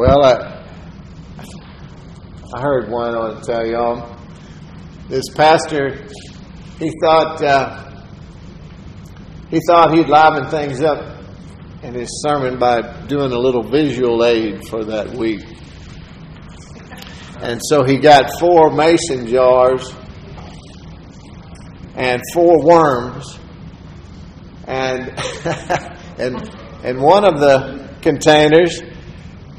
[0.00, 0.64] Well, I,
[2.54, 3.12] I heard one.
[3.12, 4.16] To tell y'all.
[5.10, 6.08] This pastor,
[6.78, 8.02] he thought uh,
[9.50, 11.22] he thought he'd liven things up
[11.82, 15.44] in his sermon by doing a little visual aid for that week.
[17.42, 19.94] And so he got four mason jars
[21.94, 23.38] and four worms
[24.66, 25.10] and
[26.18, 28.80] and and one of the containers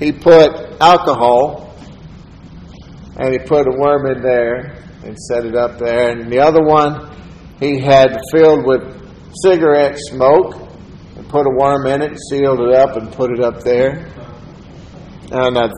[0.01, 0.49] he put
[0.81, 1.75] alcohol
[3.17, 6.09] and he put a worm in there and set it up there.
[6.09, 7.15] And the other one
[7.59, 8.81] he had filled with
[9.43, 10.55] cigarette smoke
[11.15, 14.07] and put a worm in it sealed it up and put it up there.
[15.31, 15.69] And the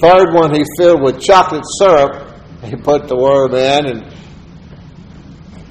[0.00, 2.34] third one he filled with chocolate syrup.
[2.62, 4.14] He put the worm in and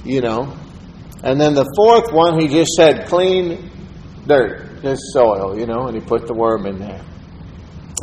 [0.04, 0.58] you know.
[1.24, 3.70] And then the fourth one, he just said clean
[4.26, 7.04] dirt, just soil, you know, and he put the worm in there.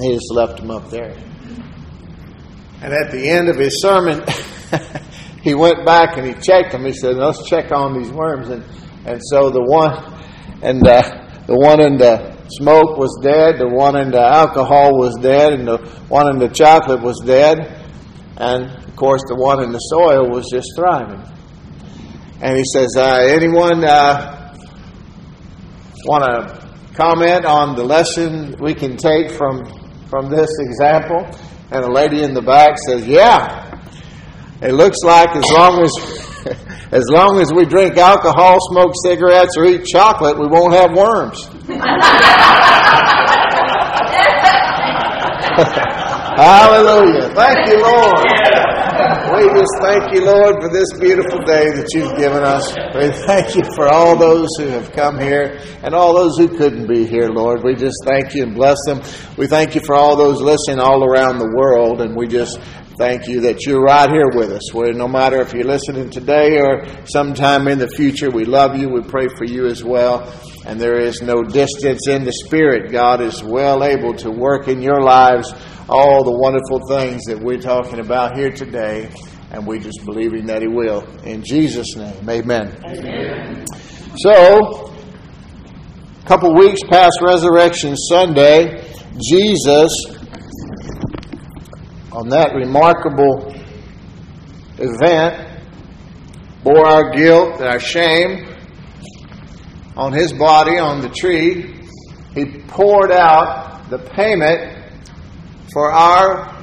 [0.01, 1.17] He just left them up there.
[2.81, 4.25] And at the end of his sermon,
[5.43, 6.85] he went back and he checked them.
[6.85, 8.65] He said, "Let's check on these worms." And
[9.05, 9.93] and so the one
[10.63, 11.03] and uh,
[11.47, 13.59] the one in the smoke was dead.
[13.59, 17.79] The one in the alcohol was dead, and the one in the chocolate was dead.
[18.37, 21.23] And of course, the one in the soil was just thriving.
[22.41, 24.57] And he says, uh, anyone uh,
[26.07, 29.63] want to comment on the lesson we can take from
[30.13, 31.25] from this example?
[31.71, 33.81] And a lady in the back says, yeah.
[34.61, 35.91] It looks like as long as
[36.93, 41.49] as long as we drink alcohol, smoke cigarettes, or eat chocolate, we won't have worms.
[46.37, 47.33] Hallelujah.
[47.35, 48.82] Thank you, Lord.
[48.93, 52.77] We just thank you, Lord, for this beautiful day that you've given us.
[52.95, 56.87] We thank you for all those who have come here and all those who couldn't
[56.89, 57.65] be here, Lord.
[57.65, 59.01] We just thank you and bless them.
[59.39, 62.61] We thank you for all those listening all around the world, and we just
[62.99, 64.75] thank you that you're right here with us.
[64.75, 68.91] Where no matter if you're listening today or sometime in the future, we love you.
[68.91, 70.31] We pray for you as well.
[70.67, 72.93] And there is no distance in the Spirit.
[72.93, 75.53] God is well able to work in your lives
[75.89, 79.11] all the wonderful things that we're talking about here today.
[79.51, 81.03] And we're just believing that He will.
[81.25, 82.75] In Jesus' name, amen.
[82.87, 83.67] amen.
[84.17, 84.93] So,
[86.23, 88.89] a couple weeks past Resurrection Sunday,
[89.21, 89.93] Jesus,
[92.13, 93.55] on that remarkable
[94.79, 95.61] event,
[96.63, 98.49] bore our guilt and our shame
[99.97, 101.75] on his body on the tree.
[102.35, 104.82] He poured out the payment
[105.73, 106.55] for our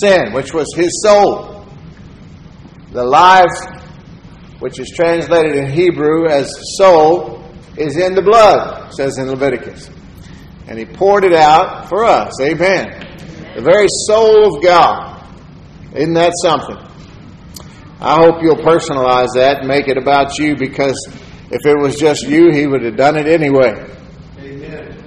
[0.00, 1.64] sin, which was his soul.
[2.92, 3.46] The life,
[4.58, 7.44] which is translated in Hebrew as soul,
[7.76, 9.90] is in the blood, says in Leviticus.
[10.66, 12.32] And he poured it out for us.
[12.40, 13.06] Amen.
[13.54, 15.24] The very soul of God.
[15.94, 16.76] Isn't that something?
[18.00, 20.96] I hope you'll personalize that and make it about you because
[21.50, 23.88] if it was just you, he would have done it anyway.
[24.38, 25.04] Amen.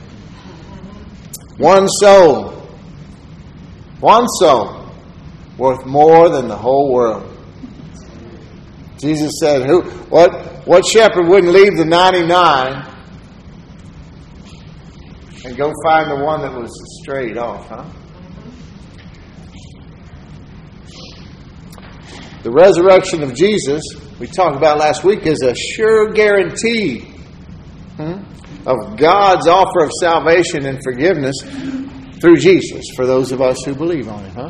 [1.58, 2.59] One soul.
[4.00, 4.86] One soul
[5.58, 7.36] worth more than the whole world.
[8.98, 12.86] Jesus said, Who what what shepherd wouldn't leave the ninety nine
[15.46, 16.72] and go find the one that was
[17.02, 17.86] strayed off, huh?
[22.44, 23.84] The resurrection of Jesus,
[24.18, 27.02] we talked about last week, is a sure guarantee
[27.98, 28.22] hmm,
[28.66, 31.36] of God's offer of salvation and forgiveness
[32.22, 34.50] through Jesus for those of us who believe on it, huh?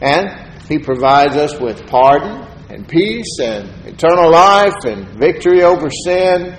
[0.00, 6.56] And He provides us with pardon and peace and eternal life and victory over sin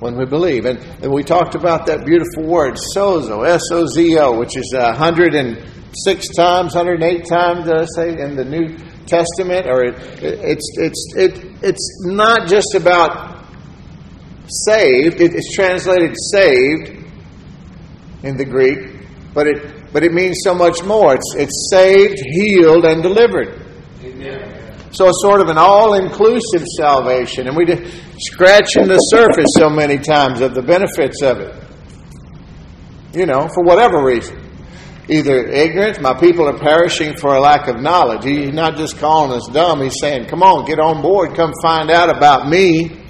[0.00, 0.64] when we believe.
[0.66, 4.72] And, and we talked about that beautiful word, sozo, S O Z O, which is
[4.76, 5.62] a hundred and
[6.04, 8.76] six times, 108 times, did I say, in the New
[9.06, 13.44] Testament, or it, it's, it's, it, it's not just about
[14.46, 16.99] saved, it, it's translated saved
[18.22, 18.78] in the Greek,
[19.34, 21.14] but it, but it means so much more.
[21.14, 23.60] It's, it's saved, healed, and delivered.
[24.02, 24.74] Amen.
[24.92, 27.82] So it's sort of an all inclusive salvation, and we just
[28.18, 31.54] scratching the surface so many times of the benefits of it.
[33.14, 34.50] You know, for whatever reason
[35.10, 38.24] either ignorance, my people are perishing for a lack of knowledge.
[38.24, 41.90] He's not just calling us dumb, he's saying, Come on, get on board, come find
[41.90, 43.04] out about me,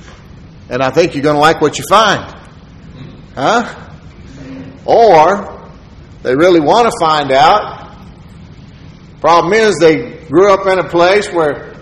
[0.68, 2.34] and I think you're going to like what you find.
[3.34, 3.89] Huh?
[4.84, 5.70] Or
[6.22, 7.96] they really want to find out.
[9.20, 11.74] Problem is, they grew up in a place where,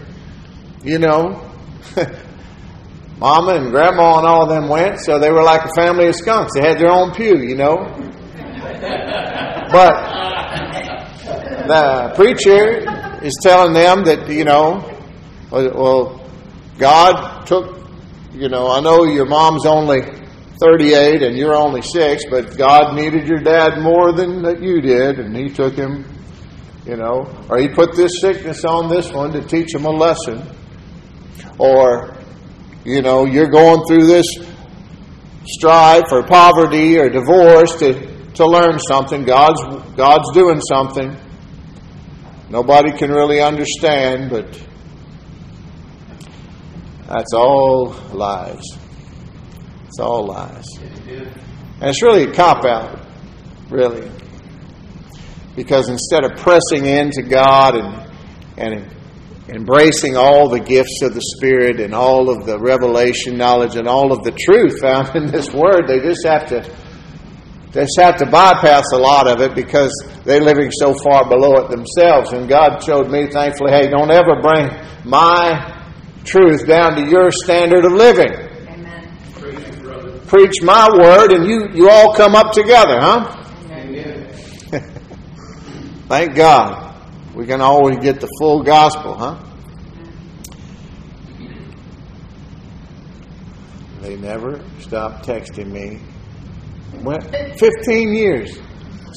[0.82, 1.50] you know,
[3.18, 6.16] mama and grandma and all of them went, so they were like a family of
[6.16, 6.52] skunks.
[6.54, 7.76] They had their own pew, you know.
[9.70, 10.18] But
[11.66, 14.84] the preacher is telling them that, you know,
[15.50, 16.20] well,
[16.78, 17.88] God took,
[18.32, 20.00] you know, I know your mom's only
[20.60, 25.19] 38 and you're only six, but God needed your dad more than that you did,
[25.19, 26.05] and He took him,
[26.84, 30.43] you know, or He put this sickness on this one to teach him a lesson,
[31.58, 32.16] or,
[32.84, 34.26] you know, you're going through this
[35.46, 39.25] strife or poverty or divorce to, to learn something.
[39.25, 39.61] God's,
[39.96, 41.16] God's doing something.
[42.50, 44.61] Nobody can really understand, but
[47.06, 48.62] that's all lies.
[49.98, 50.64] It's all lies.
[50.78, 53.04] And it's really a cop out,
[53.68, 54.08] really.
[55.56, 58.08] Because instead of pressing into God and,
[58.56, 58.94] and
[59.48, 64.12] embracing all the gifts of the Spirit and all of the revelation knowledge and all
[64.12, 66.60] of the truth found in this Word, they just have to
[67.72, 69.92] they just have to bypass a lot of it because
[70.24, 72.30] they're living so far below it themselves.
[72.32, 74.70] And God showed me, thankfully, hey, don't ever bring
[75.04, 75.74] my
[76.22, 78.47] truth down to your standard of living.
[80.28, 80.38] Amen.
[80.42, 83.44] Preach my word, and you, you all come up together, huh?
[86.08, 86.94] Thank God.
[87.34, 89.44] We can always get the full gospel, huh?
[94.00, 96.00] They never stopped texting me
[97.58, 98.58] 15 years.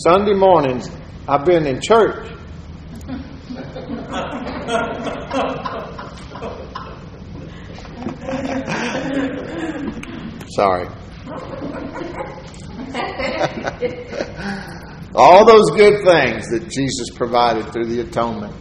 [0.03, 0.89] Sunday mornings,
[1.27, 2.27] I've been in church.
[10.49, 10.87] Sorry.
[15.15, 18.53] All those good things that Jesus provided through the atonement.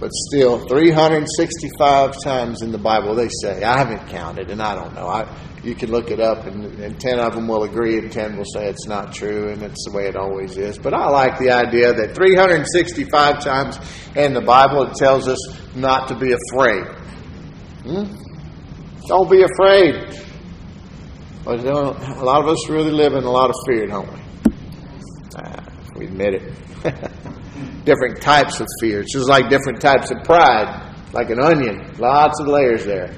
[0.00, 4.94] But still, 365 times in the Bible, they say, I haven't counted and I don't
[4.94, 5.06] know.
[5.06, 5.28] I,
[5.62, 8.44] you can look it up, and, and 10 of them will agree, and 10 will
[8.44, 10.78] say it's not true, and it's the way it always is.
[10.78, 13.78] But I like the idea that 365 times
[14.14, 15.38] in the Bible it tells us
[15.74, 16.84] not to be afraid.
[17.82, 18.14] Hmm?
[19.06, 20.23] Don't be afraid.
[21.44, 24.10] But you know, a lot of us really live in a lot of fear, don't
[24.10, 24.18] we?
[25.36, 25.64] Ah,
[25.96, 26.52] we admit it.
[27.84, 29.00] different types of fear.
[29.00, 31.94] It's just like different types of pride, like an onion.
[31.98, 33.14] Lots of layers there.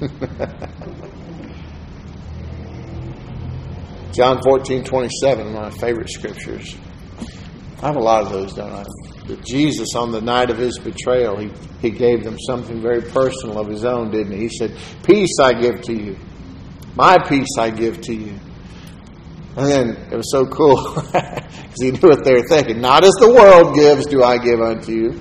[4.12, 6.76] John 14, 27, one of my favorite scriptures.
[7.82, 8.84] I have a lot of those, don't I?
[9.26, 11.50] But Jesus, on the night of his betrayal, he,
[11.80, 14.42] he gave them something very personal of his own, didn't he?
[14.42, 16.16] He said, Peace I give to you.
[16.96, 18.38] My peace I give to you.
[19.56, 22.80] And then it was so cool because he knew what they were thinking.
[22.80, 25.20] Not as the world gives, do I give unto you.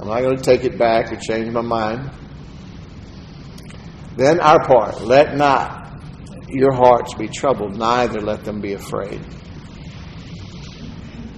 [0.00, 2.10] I'm not going to take it back or change my mind.
[4.16, 6.00] Then our part, let not
[6.48, 9.20] your hearts be troubled, neither let them be afraid.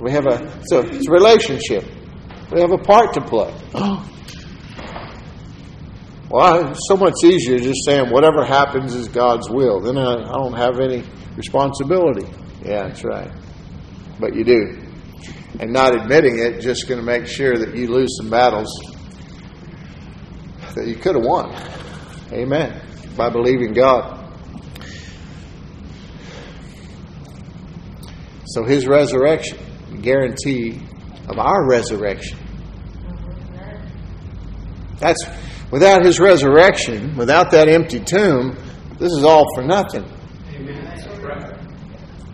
[0.01, 1.85] We have a so it's a relationship.
[2.53, 3.55] We have a part to play.
[6.35, 9.79] Well, it's so much easier just saying whatever happens is God's will.
[9.79, 11.05] Then I, I don't have any
[11.37, 12.27] responsibility.
[12.65, 13.31] Yeah, that's right.
[14.19, 14.83] But you do.
[15.61, 18.67] And not admitting it just going to make sure that you lose some battles
[20.75, 21.55] that you could have won.
[22.33, 22.83] Amen.
[23.17, 24.29] By believing God.
[28.47, 29.57] So his resurrection,
[30.03, 30.81] guarantee
[31.29, 32.39] of our resurrection.
[33.07, 33.87] Mm-hmm.
[34.97, 35.25] That's
[35.75, 38.57] without his resurrection, without that empty tomb,
[39.01, 40.05] this is all for nothing.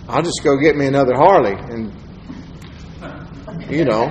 [0.07, 1.91] I'll just go get me another Harley and
[3.71, 4.09] you know.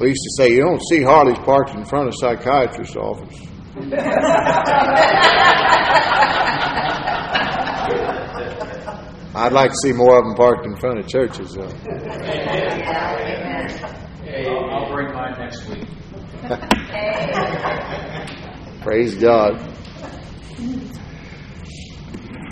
[0.00, 3.36] We used to say you don't see Harleys parked in front of psychiatrist's office.
[9.34, 11.68] I'd like to see more of them parked in front of churches, though.
[14.24, 15.84] Hey, I'll bring mine next week.
[18.82, 19.58] Praise God.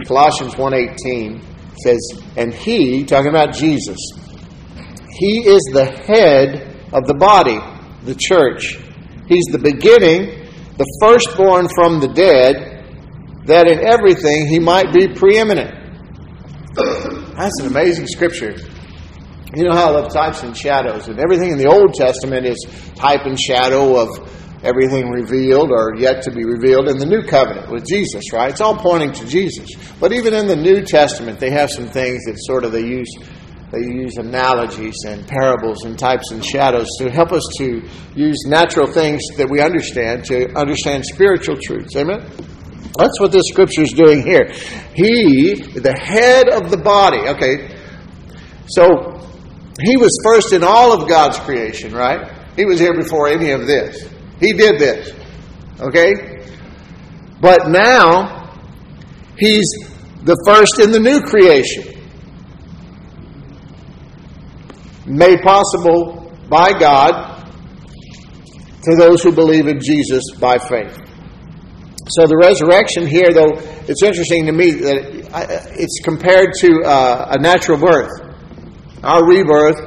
[0.07, 1.41] Colossians 1:18
[1.83, 2.01] says,
[2.37, 3.97] "And he, talking about Jesus,
[5.19, 7.61] he is the head of the body,
[8.05, 8.77] the church.
[9.29, 12.85] He's the beginning, the firstborn from the dead,
[13.47, 15.75] that in everything he might be preeminent."
[16.75, 18.57] That's an amazing scripture.
[19.57, 22.63] You know how I love types and shadows, and everything in the Old Testament is
[22.95, 24.09] type and shadow of
[24.63, 28.51] everything revealed or yet to be revealed in the New Covenant with Jesus, right?
[28.51, 29.71] It's all pointing to Jesus.
[29.99, 33.09] But even in the New Testament, they have some things that sort of they use
[33.73, 37.83] they use analogies and parables and types and shadows to help us to
[38.15, 41.97] use natural things that we understand to understand spiritual truths.
[41.97, 42.21] Amen?
[42.99, 44.53] That's what this scripture is doing here.
[44.95, 47.21] He, the head of the body.
[47.29, 47.75] Okay,
[48.69, 49.16] so
[49.83, 52.33] he was first in all of God's creation, right?
[52.57, 54.09] He was here before any of this.
[54.41, 55.13] He did this.
[55.81, 56.45] Okay?
[57.41, 58.55] But now,
[59.37, 59.67] he's
[60.23, 61.93] the first in the new creation.
[65.05, 67.45] Made possible by God
[68.83, 70.97] to those who believe in Jesus by faith.
[72.09, 77.39] So the resurrection here, though, it's interesting to me that it's compared to uh, a
[77.41, 78.26] natural birth.
[79.03, 79.81] Our rebirth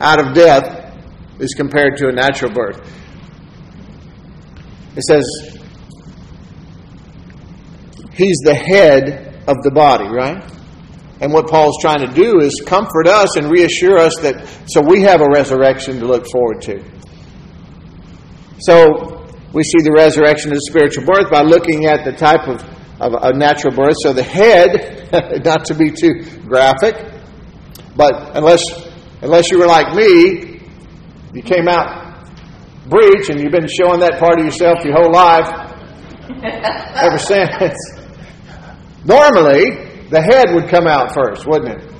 [0.00, 0.94] out of death
[1.40, 2.80] is compared to a natural birth.
[4.96, 5.24] It says,
[8.12, 10.42] He's the head of the body, right?
[11.20, 15.02] And what Paul's trying to do is comfort us and reassure us that so we
[15.02, 16.82] have a resurrection to look forward to.
[18.60, 22.62] So we see the resurrection of spiritual birth by looking at the type of,
[23.00, 23.94] of a natural birth.
[24.02, 26.96] So the head, not to be too graphic,
[27.98, 28.62] but unless
[29.20, 30.62] unless you were like me,
[31.34, 32.26] you came out
[32.88, 35.50] breech and you've been showing that part of yourself your whole life
[36.94, 37.76] ever since.
[39.04, 41.92] Normally, the head would come out first, wouldn't it?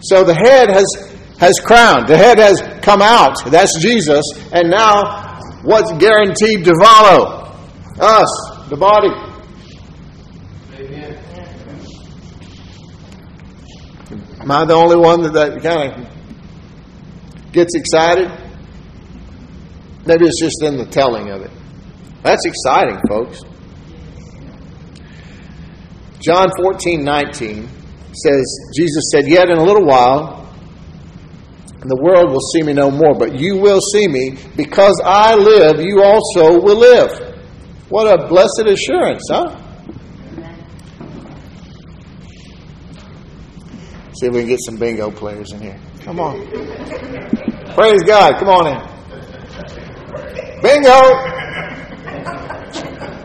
[0.00, 0.86] So the head has
[1.40, 2.06] has crowned.
[2.06, 3.44] The head has come out.
[3.50, 4.22] That's Jesus.
[4.52, 7.52] And now, what's guaranteed to follow?
[7.98, 9.33] Us, the body.
[14.44, 18.30] Am I the only one that, that kind of gets excited?
[20.04, 21.50] Maybe it's just in the telling of it.
[22.22, 23.40] That's exciting, folks.
[26.20, 27.68] John 14, 19
[28.12, 30.46] says, Jesus said, Yet in a little while,
[31.80, 34.36] the world will see me no more, but you will see me.
[34.56, 37.34] Because I live, you also will live.
[37.88, 39.63] What a blessed assurance, huh?
[44.24, 45.78] See if we can get some bingo players in here.
[46.00, 46.46] Come on.
[47.74, 48.38] Praise God.
[48.38, 48.78] Come on in.
[50.62, 51.10] Bingo!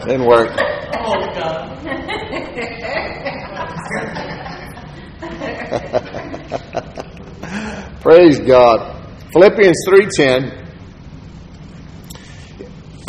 [0.05, 0.49] Didn't work.
[8.01, 9.01] Praise God.
[9.31, 10.51] Philippians 3.10.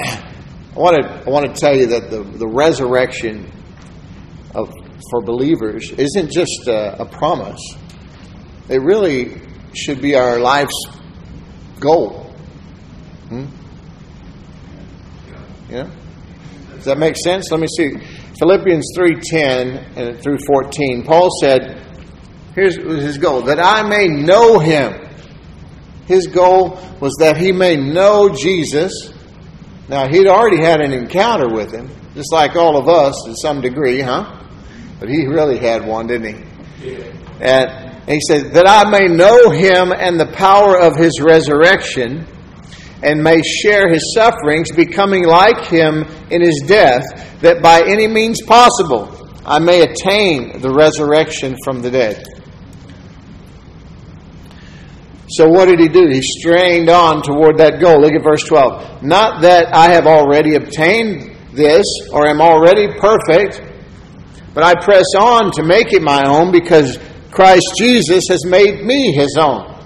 [0.00, 0.22] I
[0.76, 3.50] want to, I want to tell you that the, the resurrection
[4.54, 4.72] of
[5.10, 7.60] for believers isn't just a, a promise,
[8.70, 9.40] it really
[9.74, 10.86] should be our life's
[11.78, 12.32] goal.
[13.28, 13.46] Hmm?
[15.68, 15.90] Yeah?
[16.76, 17.50] Does that make sense?
[17.50, 17.90] Let me see.
[18.38, 21.04] Philippians 3:10 and through 14.
[21.04, 21.86] Paul said,
[22.54, 25.08] here's his goal, that I may know him.
[26.06, 29.12] His goal was that he may know Jesus.
[29.88, 33.60] Now, he'd already had an encounter with him, just like all of us to some
[33.60, 34.38] degree, huh?
[34.98, 36.34] But he really had one, didn't
[36.80, 36.90] he?
[36.90, 37.12] Yeah.
[37.40, 42.26] And he said, That I may know him and the power of his resurrection,
[43.02, 47.04] and may share his sufferings, becoming like him in his death,
[47.40, 52.26] that by any means possible I may attain the resurrection from the dead.
[55.28, 56.08] So, what did he do?
[56.08, 58.00] He strained on toward that goal.
[58.00, 59.04] Look at verse 12.
[59.04, 63.62] Not that I have already obtained this or am already perfect
[64.54, 66.98] but I press on to make it my own because
[67.30, 69.76] Christ Jesus has made me his own.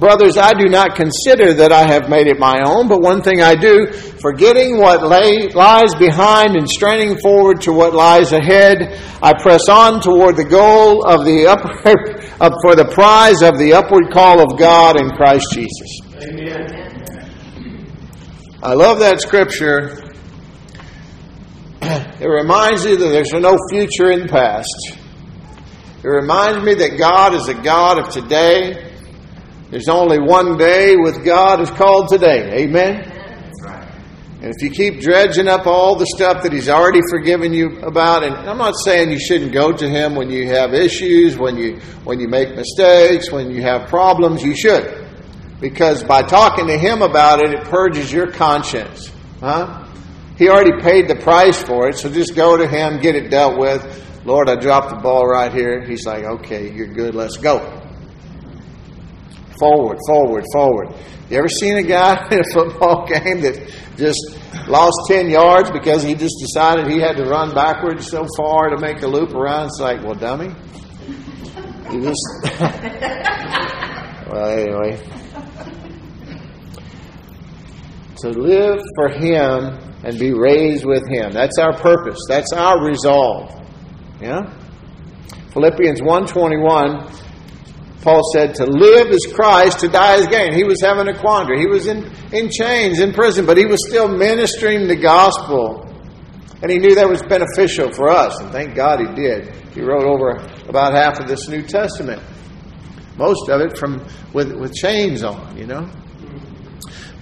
[0.00, 3.42] Brothers, I do not consider that I have made it my own, but one thing
[3.42, 9.34] I do, forgetting what lay, lies behind and straining forward to what lies ahead, I
[9.34, 12.24] press on toward the goal of the upward,
[12.62, 16.00] for the prize of the upward call of God in Christ Jesus.
[16.16, 16.80] Amen.
[18.62, 19.98] I love that scripture
[21.82, 24.99] it reminds you that there's no future in the past.
[26.02, 28.90] It reminds me that God is a God of today.
[29.70, 32.62] There's only one day with God is called today.
[32.62, 33.18] Amen?
[34.42, 38.24] And if you keep dredging up all the stuff that He's already forgiven you about,
[38.24, 41.78] and I'm not saying you shouldn't go to Him when you have issues, when you
[42.04, 45.06] when you make mistakes, when you have problems, you should.
[45.60, 49.12] Because by talking to Him about it, it purges your conscience.
[49.40, 49.86] Huh?
[50.38, 53.58] He already paid the price for it, so just go to Him, get it dealt
[53.58, 54.09] with.
[54.24, 55.82] Lord, I dropped the ball right here.
[55.86, 57.58] He's like, okay, you're good, let's go.
[59.58, 60.94] Forward, forward, forward.
[61.30, 64.18] You ever seen a guy in a football game that just
[64.68, 68.78] lost 10 yards because he just decided he had to run backwards so far to
[68.78, 69.66] make a loop around?
[69.66, 70.54] It's like, well, dummy.
[71.90, 72.60] You just.
[74.30, 75.10] well, anyway.
[78.20, 81.32] to live for Him and be raised with Him.
[81.32, 82.18] That's our purpose.
[82.28, 83.59] That's our resolve.
[84.20, 84.52] Yeah?
[85.52, 87.10] Philippians 121,
[88.02, 90.54] Paul said, to live is Christ, to die is gain.
[90.54, 91.58] He was having a quandary.
[91.60, 95.86] He was in, in chains, in prison, but he was still ministering the gospel.
[96.62, 99.54] And he knew that was beneficial for us, and thank God he did.
[99.74, 100.36] He wrote over
[100.68, 102.22] about half of this New Testament.
[103.16, 105.90] Most of it from with, with chains on, you know.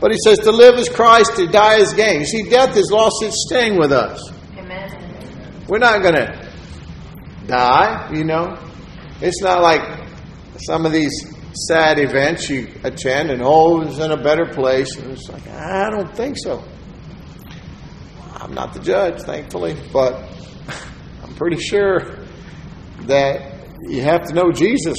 [0.00, 2.20] But he says to live is Christ, to die is gain.
[2.20, 4.30] You see, death has lost its sting with us.
[4.56, 5.64] Amen.
[5.68, 6.47] We're not going to
[7.48, 8.56] die, you know.
[9.20, 9.82] It's not like
[10.58, 11.12] some of these
[11.66, 14.96] sad events you attend and oh, it's in a better place.
[14.96, 16.62] And it's like, I don't think so.
[18.34, 20.14] I'm not the judge, thankfully, but
[21.24, 21.98] I'm pretty sure
[23.02, 24.96] that you have to know Jesus.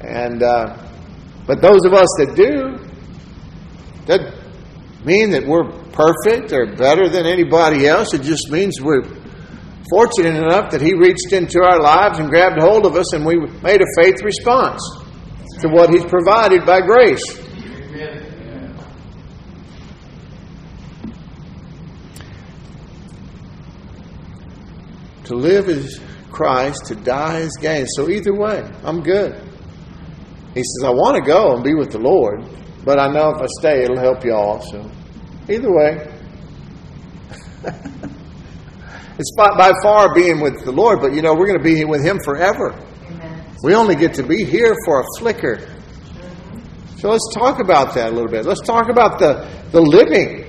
[0.00, 0.76] And uh,
[1.46, 2.78] but those of us that do,
[4.06, 4.34] that
[5.04, 8.12] mean that we're perfect or better than anybody else.
[8.12, 9.02] It just means we're
[9.90, 13.36] fortunate enough that He reached into our lives and grabbed hold of us, and we
[13.36, 14.80] made a faith response
[15.60, 17.24] to what He's provided by grace.
[25.24, 26.00] To live is
[26.30, 27.86] Christ, to die is gain.
[27.86, 29.34] So either way, I'm good.
[30.54, 32.44] He says, I want to go and be with the Lord,
[32.84, 34.60] but I know if I stay, it'll help you all.
[34.60, 34.88] So
[35.48, 36.12] either way.
[39.18, 41.84] it's by by far being with the Lord, but you know, we're going to be
[41.84, 42.72] with Him forever.
[43.10, 43.44] Amen.
[43.62, 45.56] We only get to be here for a flicker.
[45.56, 46.98] Mm-hmm.
[46.98, 48.44] So let's talk about that a little bit.
[48.44, 50.44] Let's talk about the, the living,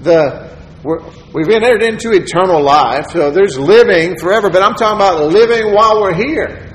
[0.00, 0.48] the
[0.84, 5.74] we have entered into eternal life, so there's living forever, but I'm talking about living
[5.74, 6.72] while we're here.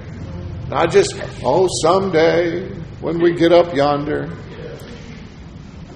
[0.68, 2.68] Not just, oh, someday
[3.00, 4.30] when we get up yonder.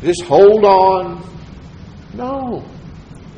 [0.01, 1.27] Just hold on.
[2.13, 2.63] No.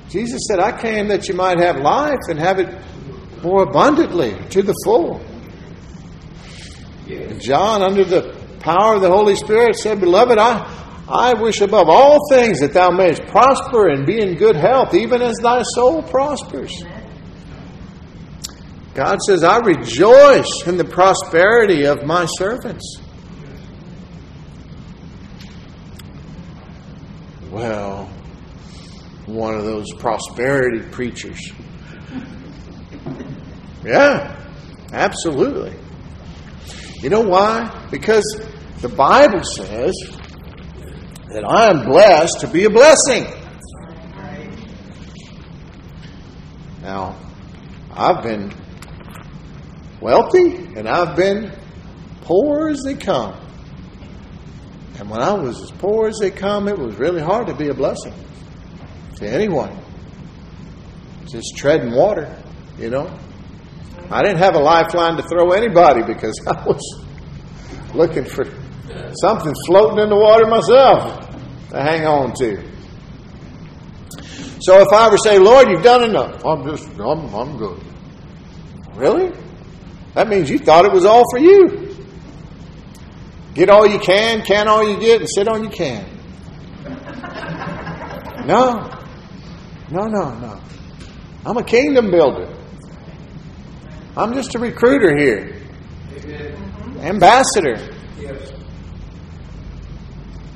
[0.10, 2.76] Jesus said, I came that you might have life and have it
[3.44, 5.22] more abundantly to the full.
[7.08, 11.90] And John, under the power of the Holy Spirit, said, Beloved, I, I wish above
[11.90, 16.04] all things that thou mayest prosper and be in good health, even as thy soul
[16.04, 16.84] prospers.
[18.94, 23.00] God says, I rejoice in the prosperity of my servants.
[27.50, 28.10] Well,
[29.34, 31.52] one of those prosperity preachers.
[33.84, 34.36] Yeah,
[34.92, 35.74] absolutely.
[37.02, 37.88] You know why?
[37.92, 38.24] Because
[38.82, 39.94] the Bible says
[41.32, 43.26] that I am blessed to be a blessing.
[46.82, 47.18] Now,
[47.92, 48.54] I've been
[50.02, 51.52] wealthy and I've been
[52.22, 53.36] poor as they come.
[54.98, 57.70] And when I was as poor as they come, it was really hard to be
[57.70, 58.14] a blessing
[59.20, 59.78] to anyone.
[61.28, 62.42] Just treading water,
[62.78, 63.18] you know.
[64.10, 67.06] I didn't have a lifeline to throw anybody because I was
[67.94, 68.46] looking for
[69.22, 71.30] something floating in the water myself
[71.70, 72.70] to hang on to.
[74.62, 77.82] So if I ever say, Lord, you've done enough, I'm just, I'm, I'm good.
[78.96, 79.32] Really?
[80.16, 81.96] That means you thought it was all for you.
[83.54, 86.06] Get all you can, can all you get, and sit on you can.
[88.46, 88.99] No.
[89.92, 90.62] No, no, no.
[91.46, 92.54] I'm a kingdom builder.
[94.16, 95.56] I'm just a recruiter here.
[96.12, 97.00] Mm-hmm.
[97.00, 97.96] Ambassador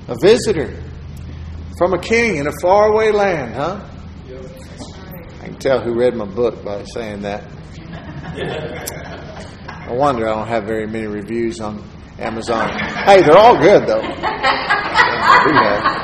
[0.08, 0.82] a visitor
[1.78, 3.90] from a king in a faraway land, huh?
[5.42, 7.44] I can tell who read my book by saying that.
[9.68, 11.84] I wonder I don't have very many reviews on
[12.20, 12.70] Amazon.
[13.06, 14.02] Hey, they're all good though.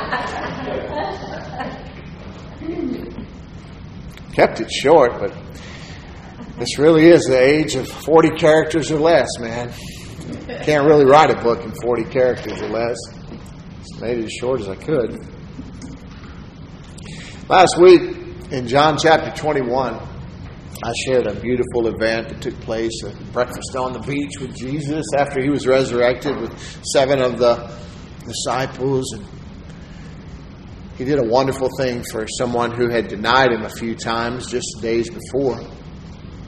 [4.33, 5.33] Kept it short, but
[6.57, 9.71] this really is the age of 40 characters or less, man.
[10.63, 12.97] Can't really write a book in 40 characters or less
[14.01, 15.25] made it as short as I could.
[17.49, 18.01] Last week
[18.51, 19.95] in John chapter 21,
[20.81, 25.05] I shared a beautiful event that took place a breakfast on the beach with Jesus
[25.17, 27.75] after he was resurrected with seven of the
[28.25, 29.11] disciples.
[29.11, 29.25] And
[30.99, 34.67] he did a wonderful thing for someone who had denied him a few times just
[34.81, 35.57] days before,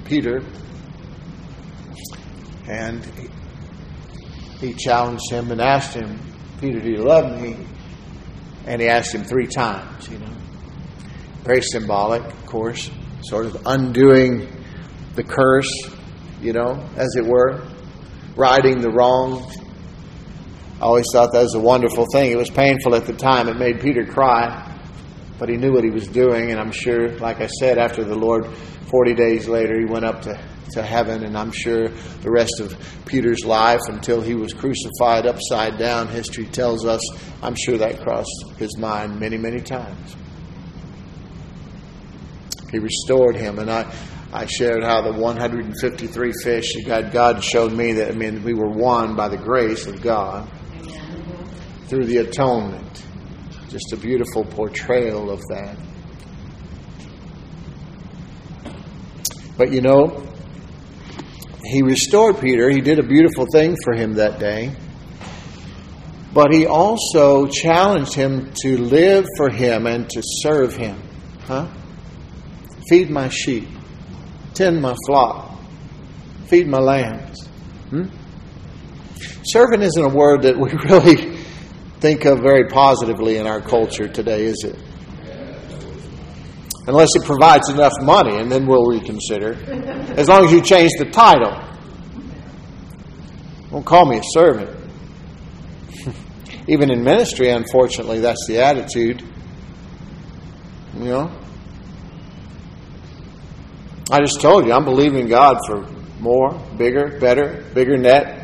[0.04, 0.42] Peter.
[2.68, 3.02] And
[4.60, 6.20] he challenged him and asked him,
[6.60, 7.66] Peter, do you love me?
[8.66, 10.36] And he asked him three times, you know.
[11.44, 14.50] Very symbolic, of course, sort of undoing
[15.16, 15.72] the curse,
[16.42, 17.66] you know, as it were,
[18.36, 19.50] righting the wrong.
[20.82, 22.32] I always thought that was a wonderful thing.
[22.32, 23.48] It was painful at the time.
[23.48, 24.68] It made Peter cry,
[25.38, 26.50] but he knew what he was doing.
[26.50, 28.48] And I'm sure, like I said, after the Lord,
[28.90, 31.24] 40 days later, he went up to, to heaven.
[31.24, 36.46] And I'm sure the rest of Peter's life until he was crucified upside down, history
[36.48, 37.02] tells us,
[37.44, 40.16] I'm sure that crossed his mind many, many times.
[42.72, 43.60] He restored him.
[43.60, 43.94] And I,
[44.34, 48.72] I shared how the 153 fish, God, God showed me that, I mean, we were
[48.72, 50.50] won by the grace of God
[51.92, 53.04] through the atonement.
[53.68, 55.78] Just a beautiful portrayal of that.
[59.58, 60.26] But you know,
[61.66, 62.70] he restored Peter.
[62.70, 64.74] He did a beautiful thing for him that day.
[66.34, 70.98] But he also challenged him to live for him and to serve him.
[71.42, 71.68] Huh?
[72.88, 73.68] Feed my sheep,
[74.54, 75.60] tend my flock,
[76.46, 77.46] feed my lambs.
[77.90, 78.06] Hmm?
[79.44, 81.31] Servant isn't a word that we really
[82.02, 84.76] think of very positively in our culture today, is it?
[86.88, 89.54] Unless it provides enough money, and then we'll reconsider.
[90.18, 91.56] As long as you change the title.
[93.70, 94.76] Don't call me a servant.
[96.68, 99.22] Even in ministry, unfortunately, that's the attitude.
[100.98, 101.32] You know?
[104.10, 105.88] I just told you, I'm believing God for
[106.20, 108.41] more, bigger, better, bigger net,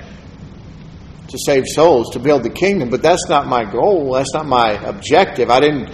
[1.30, 4.14] to save souls, to build the kingdom, but that's not my goal.
[4.14, 5.50] That's not my objective.
[5.50, 5.90] I didn't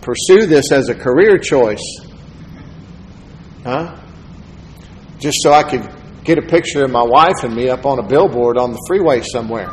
[0.00, 1.84] pursue this as a career choice.
[3.64, 3.96] Huh?
[5.18, 5.88] Just so I could
[6.24, 9.22] get a picture of my wife and me up on a billboard on the freeway
[9.22, 9.70] somewhere.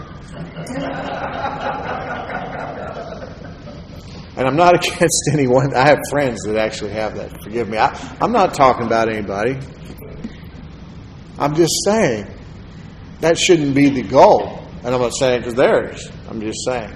[4.37, 5.75] And I'm not against anyone.
[5.75, 7.41] I have friends that actually have that.
[7.43, 7.77] Forgive me.
[7.77, 7.89] I,
[8.21, 9.57] I'm not talking about anybody.
[11.37, 12.27] I'm just saying
[13.21, 14.58] that shouldn't be the goal.
[14.83, 16.09] And I'm not saying it's theirs.
[16.29, 16.93] I'm just saying.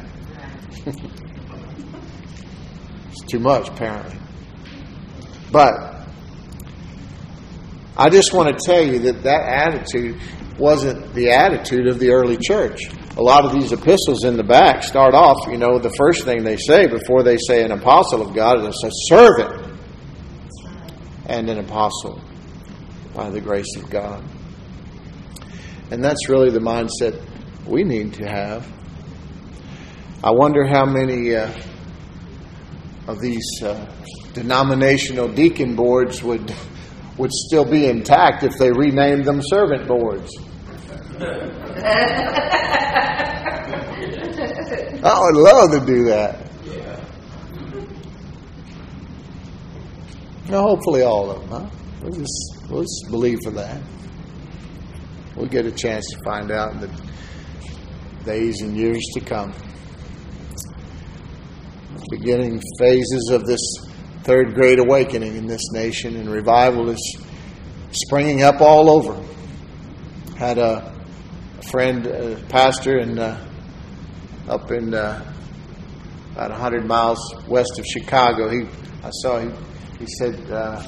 [3.11, 4.17] it's too much, apparently.
[5.51, 5.93] But
[7.97, 10.19] I just want to tell you that that attitude
[10.57, 12.79] wasn't the attitude of the early church.
[13.17, 16.43] A lot of these epistles in the back start off, you know, the first thing
[16.43, 19.77] they say before they say an apostle of God is a servant
[21.27, 22.21] and an apostle
[23.13, 24.23] by the grace of God.
[25.91, 27.21] And that's really the mindset
[27.65, 28.67] we need to have.
[30.23, 31.51] I wonder how many uh,
[33.07, 33.85] of these uh,
[34.33, 36.53] denominational deacon boards would
[37.17, 40.31] would still be intact if they renamed them servant boards.
[45.05, 46.39] I would love to do that.
[50.49, 51.69] Now, hopefully, all of them, huh?
[52.01, 53.81] We'll just, we'll just believe for that.
[55.35, 56.87] We'll get a chance to find out the
[58.25, 59.53] days and years to come.
[62.09, 63.61] Beginning phases of this
[64.23, 67.17] third great awakening in this nation, and revival is
[67.91, 69.21] springing up all over.
[70.37, 70.93] Had a
[71.71, 73.45] friend, a pastor, in, uh,
[74.47, 75.33] up in uh,
[76.33, 78.49] about 100 miles west of Chicago.
[78.49, 78.61] He,
[79.03, 79.49] I saw he,
[79.99, 80.81] he said, uh,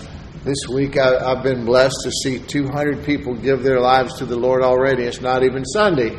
[0.43, 4.37] This week I, I've been blessed to see 200 people give their lives to the
[4.37, 5.03] Lord already.
[5.03, 6.17] It's not even Sunday.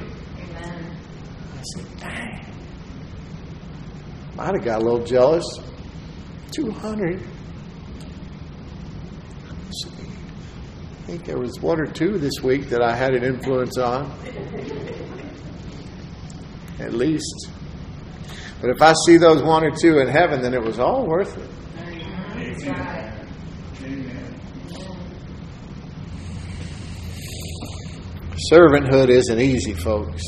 [4.39, 5.45] I'd have got a little jealous.
[6.53, 7.23] 200.
[11.07, 14.13] I think there was one or two this week that I had an influence on.
[16.79, 17.49] At least.
[18.61, 21.37] But if I see those one or two in heaven, then it was all worth
[21.39, 21.51] it.
[28.53, 30.23] Servanthood isn't easy, folks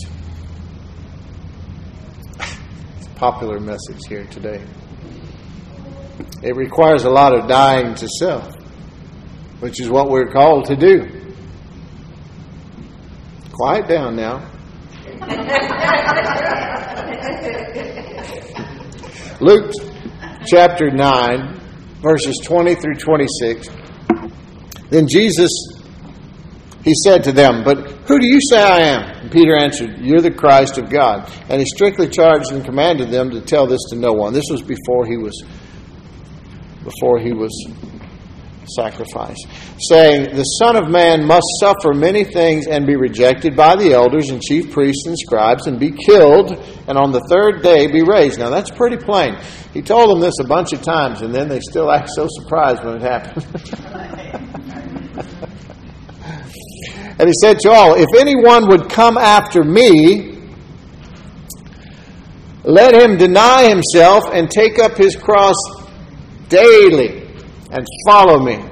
[3.19, 4.65] popular message here today.
[6.41, 8.55] It requires a lot of dying to self,
[9.59, 11.05] which is what we're called to do.
[13.53, 14.49] Quiet down now.
[19.41, 19.73] Luke
[20.47, 21.61] chapter 9,
[22.01, 23.69] verses 20 through 26.
[24.91, 25.51] Then Jesus,
[26.85, 29.18] he said to them, But who do you say I am?
[29.31, 31.31] Peter answered, You're the Christ of God.
[31.49, 34.33] And he strictly charged and commanded them to tell this to no one.
[34.33, 35.43] This was before he was
[36.85, 37.53] before he was
[38.77, 39.47] sacrificed,
[39.79, 44.31] saying, The Son of Man must suffer many things and be rejected by the elders
[44.31, 46.53] and chief priests and scribes and be killed,
[46.87, 48.39] and on the third day be raised.
[48.39, 49.37] Now that's pretty plain.
[49.73, 52.85] He told them this a bunch of times, and then they still act so surprised
[52.85, 53.47] when it happened.
[57.19, 60.39] And he said to all, If anyone would come after me,
[62.65, 65.57] let him deny himself and take up his cross
[66.49, 67.27] daily
[67.71, 68.63] and follow me.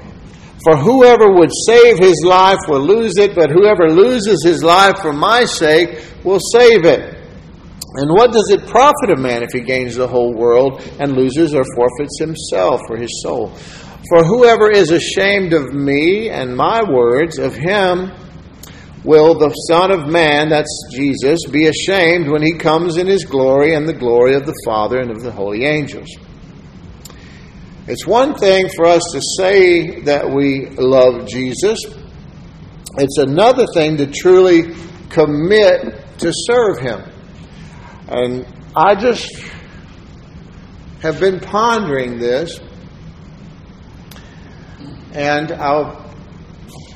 [0.63, 5.13] For whoever would save his life will lose it, but whoever loses his life for
[5.13, 7.15] my sake will save it.
[7.95, 11.53] And what does it profit a man if he gains the whole world and loses
[11.53, 13.47] or forfeits himself or his soul?
[14.09, 18.11] For whoever is ashamed of me and my words, of him
[19.07, 23.73] will the Son of Man, that's Jesus, be ashamed when he comes in his glory
[23.73, 26.09] and the glory of the Father and of the holy angels.
[27.87, 31.79] It's one thing for us to say that we love Jesus,
[32.97, 34.75] it's another thing to truly
[35.09, 37.01] commit to serve him.
[38.09, 39.33] And I just
[41.01, 42.59] have been pondering this,
[45.13, 46.06] and I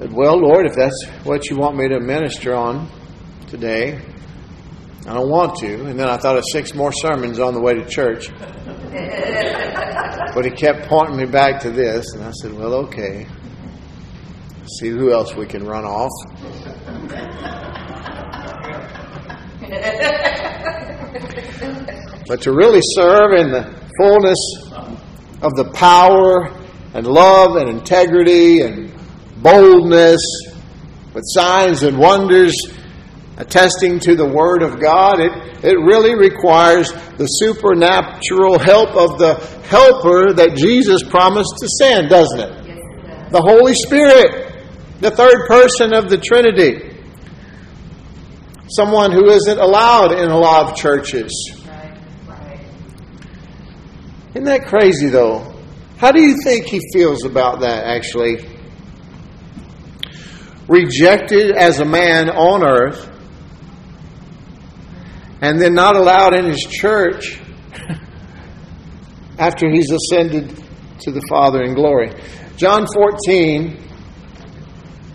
[0.01, 2.89] said, Well, Lord, if that's what you want me to minister on
[3.47, 4.01] today,
[5.05, 5.85] I don't want to.
[5.85, 8.31] And then I thought of six more sermons on the way to church.
[10.33, 13.27] but he kept pointing me back to this, and I said, Well, okay.
[14.79, 16.09] See who else we can run off.
[22.27, 23.63] but to really serve in the
[23.97, 24.39] fullness
[25.43, 26.49] of the power
[26.93, 28.91] and love and integrity and
[29.41, 30.21] boldness
[31.13, 32.55] with signs and wonders
[33.37, 35.31] attesting to the Word of God, it,
[35.63, 39.35] it really requires the supernatural help of the
[39.67, 42.67] helper that Jesus promised to send, doesn't it?
[42.67, 44.53] Yes, The Holy Spirit,
[44.99, 46.89] the third person of the Trinity.
[48.69, 51.31] Someone who isn't allowed in a lot of churches.
[51.67, 52.59] Right, right.
[54.29, 55.53] Isn't that crazy, though?
[55.97, 58.47] How do you think he feels about that, actually?
[60.71, 63.09] Rejected as a man on earth,
[65.41, 67.41] and then not allowed in his church
[69.37, 70.55] after he's ascended
[71.01, 72.13] to the Father in glory.
[72.55, 73.85] John 14,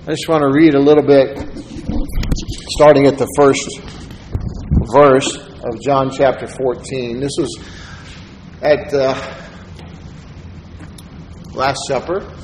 [0.07, 1.38] I just want to read a little bit,
[2.77, 3.66] starting at the first
[4.92, 7.19] verse of John chapter 14.
[7.19, 7.59] This was
[8.61, 9.14] at the
[11.55, 12.36] Last Supper,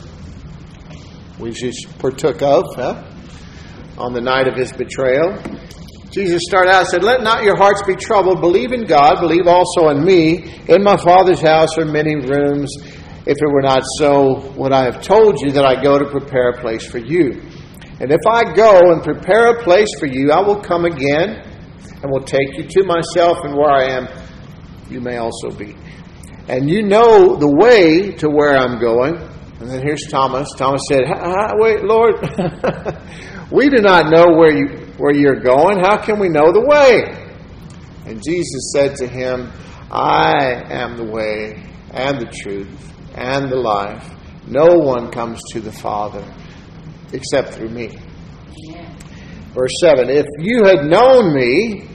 [1.42, 3.02] we just partook of huh?
[3.98, 5.36] on the night of his betrayal.
[6.12, 8.40] Jesus started out and said, Let not your hearts be troubled.
[8.40, 9.20] Believe in God.
[9.20, 10.54] Believe also in me.
[10.68, 12.70] In my Father's house are many rooms.
[13.24, 16.50] If it were not so, would I have told you that I go to prepare
[16.50, 17.42] a place for you?
[17.98, 21.48] And if I go and prepare a place for you, I will come again
[22.02, 24.08] and will take you to myself, and where I am,
[24.90, 25.76] you may also be.
[26.48, 29.31] And you know the way to where I'm going.
[29.60, 30.48] And then here's Thomas.
[30.56, 31.02] Thomas said,
[31.54, 32.16] Wait, Lord,
[33.52, 35.78] we do not know where you where you're going?
[35.78, 37.22] How can we know the way?
[38.06, 39.50] And Jesus said to him,
[39.90, 44.08] I am the way and the truth and the life.
[44.46, 46.24] No one comes to the Father
[47.12, 47.88] except through me.
[49.54, 51.88] Verse 7 If you had known me,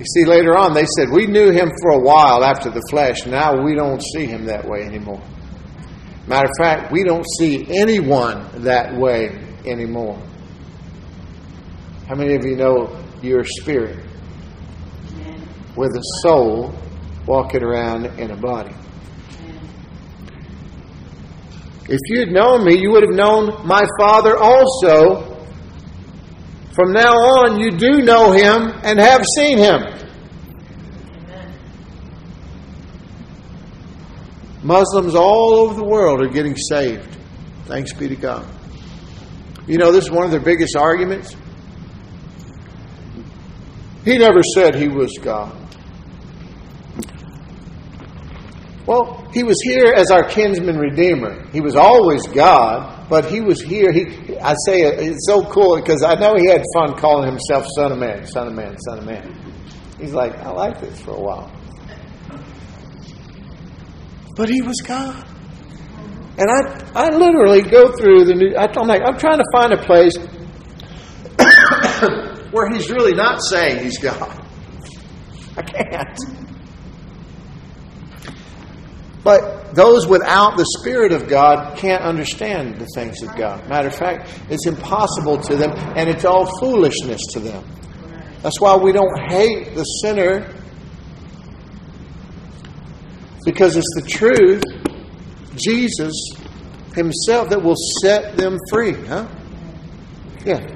[0.00, 3.26] you see, later on they said, We knew him for a while after the flesh.
[3.26, 5.22] Now we don't see him that way anymore.
[6.26, 10.18] Matter of fact, we don't see anyone that way anymore.
[12.08, 13.98] How many of you know your spirit
[15.76, 16.74] with a soul
[17.26, 18.74] walking around in a body?
[21.90, 25.29] If you had known me, you would have known my Father also.
[26.72, 29.82] From now on, you do know him and have seen him.
[34.62, 37.16] Muslims all over the world are getting saved.
[37.64, 38.46] Thanks be to God.
[39.66, 41.34] You know, this is one of their biggest arguments.
[44.04, 45.56] He never said he was God.
[48.86, 51.48] Well, he was here as our kinsman redeemer.
[51.52, 53.92] He was always God, but he was here.
[53.92, 57.64] He, I say it, it's so cool because I know he had fun calling himself
[57.76, 59.36] Son of Man, Son of Man, Son of Man.
[60.00, 61.52] He's like, I like this for a while.
[64.36, 65.24] But he was God.
[66.38, 68.56] And I, I literally go through the new.
[68.56, 70.16] I'm like, I'm trying to find a place
[72.50, 74.44] where he's really not saying he's God.
[75.56, 76.18] I can't.
[79.22, 83.68] But those without the Spirit of God can't understand the things of God.
[83.68, 87.64] Matter of fact, it's impossible to them, and it's all foolishness to them.
[88.42, 90.54] That's why we don't hate the sinner,
[93.44, 94.62] because it's the truth,
[95.54, 96.14] Jesus
[96.94, 98.94] Himself, that will set them free.
[98.94, 99.28] Huh?
[100.46, 100.66] Yeah.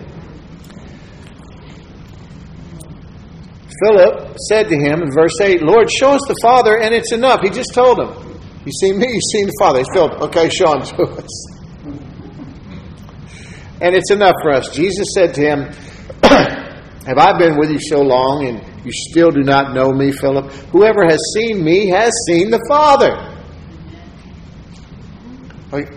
[3.82, 7.40] Philip said to him in verse 8, Lord, show us the Father, and it's enough.
[7.42, 8.33] He just told him,
[8.64, 9.78] You see me, you seen the Father.
[9.80, 11.54] He's Philip, okay, show him to us.
[13.80, 14.68] And it's enough for us.
[14.70, 15.70] Jesus said to him,
[17.06, 20.50] Have I been with you so long, and you still do not know me, Philip?
[20.72, 23.30] Whoever has seen me has seen the Father.
[25.70, 25.92] Like,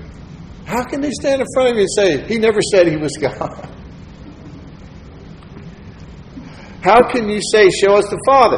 [0.66, 3.16] how can they stand in front of you and say, He never said He was
[3.16, 3.70] God?
[6.82, 8.58] How can you say, Show us the Father?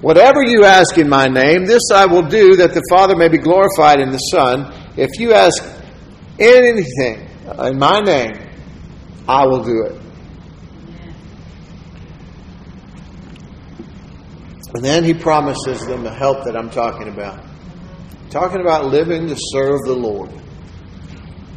[0.00, 3.38] Whatever you ask in my name, this I will do that the Father may be
[3.38, 4.72] glorified in the Son.
[4.96, 5.64] If you ask
[6.38, 8.34] anything in my name,
[9.28, 10.00] I will do it.
[14.74, 17.44] And then he promises them the help that I'm talking about.
[18.30, 20.30] Talking about living to serve the Lord.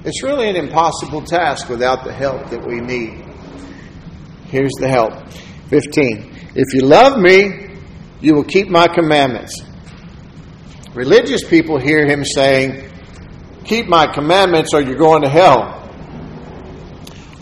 [0.03, 3.23] It's really an impossible task without the help that we need.
[4.45, 5.13] Here's the help
[5.67, 6.51] 15.
[6.55, 7.70] If you love me,
[8.21, 9.61] you will keep my commandments.
[10.93, 12.89] Religious people hear him saying,
[13.65, 15.77] Keep my commandments or you're going to hell.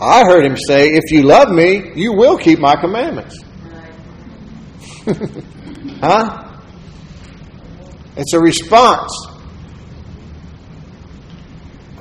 [0.00, 3.38] I heard him say, If you love me, you will keep my commandments.
[6.00, 6.50] huh?
[8.16, 9.12] It's a response.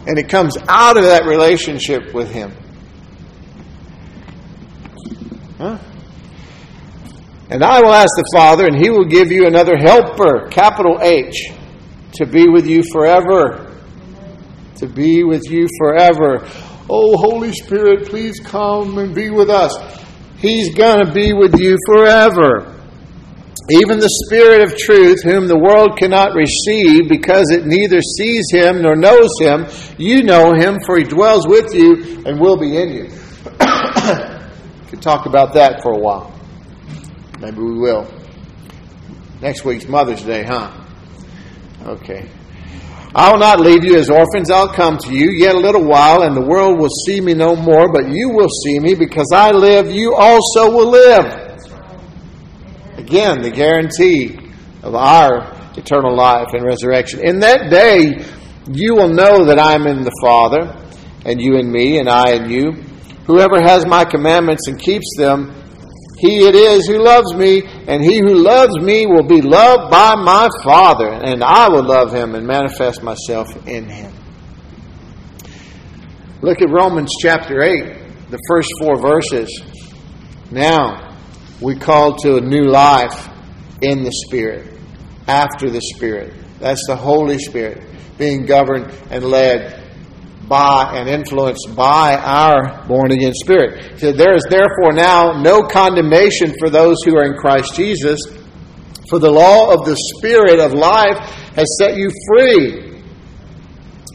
[0.07, 2.51] And it comes out of that relationship with Him.
[5.57, 5.77] Huh?
[7.49, 11.51] And I will ask the Father, and He will give you another helper, capital H,
[12.13, 13.75] to be with you forever.
[14.77, 16.47] To be with you forever.
[16.89, 19.75] Oh, Holy Spirit, please come and be with us.
[20.38, 22.75] He's going to be with you forever.
[23.71, 28.81] Even the Spirit of truth, whom the world cannot receive because it neither sees him
[28.81, 32.89] nor knows him, you know him, for he dwells with you and will be in
[32.89, 33.09] you.
[34.88, 36.38] Could talk about that for a while.
[37.39, 38.12] Maybe we will.
[39.41, 40.71] Next week's Mother's Day, huh?
[41.84, 42.30] Okay.
[43.15, 45.32] I will not leave you as orphans, I'll come to you.
[45.32, 48.49] Yet a little while, and the world will see me no more, but you will
[48.65, 51.47] see me because I live, you also will live.
[52.97, 54.38] Again, the guarantee
[54.84, 57.21] of our eternal life and resurrection.
[57.25, 58.23] In that day,
[58.71, 60.75] you will know that I am in the Father,
[61.25, 62.73] and you in me, and I in you.
[63.25, 65.56] Whoever has my commandments and keeps them,
[66.19, 70.15] he it is who loves me, and he who loves me will be loved by
[70.15, 74.13] my Father, and I will love him and manifest myself in him.
[76.41, 79.62] Look at Romans chapter 8, the first four verses.
[80.51, 81.15] Now,
[81.62, 83.29] we call to a new life
[83.82, 84.77] in the Spirit,
[85.25, 86.34] after the Spirit.
[86.60, 87.82] That's the Holy Spirit
[88.17, 89.78] being governed and led
[90.49, 93.99] by and influenced by our born again spirit.
[93.99, 98.19] So there is therefore now no condemnation for those who are in Christ Jesus,
[99.09, 101.17] for the law of the Spirit of life
[101.55, 102.89] has set you free.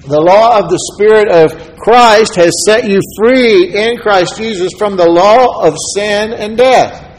[0.07, 4.97] The law of the Spirit of Christ has set you free in Christ Jesus from
[4.97, 7.14] the law of sin and death.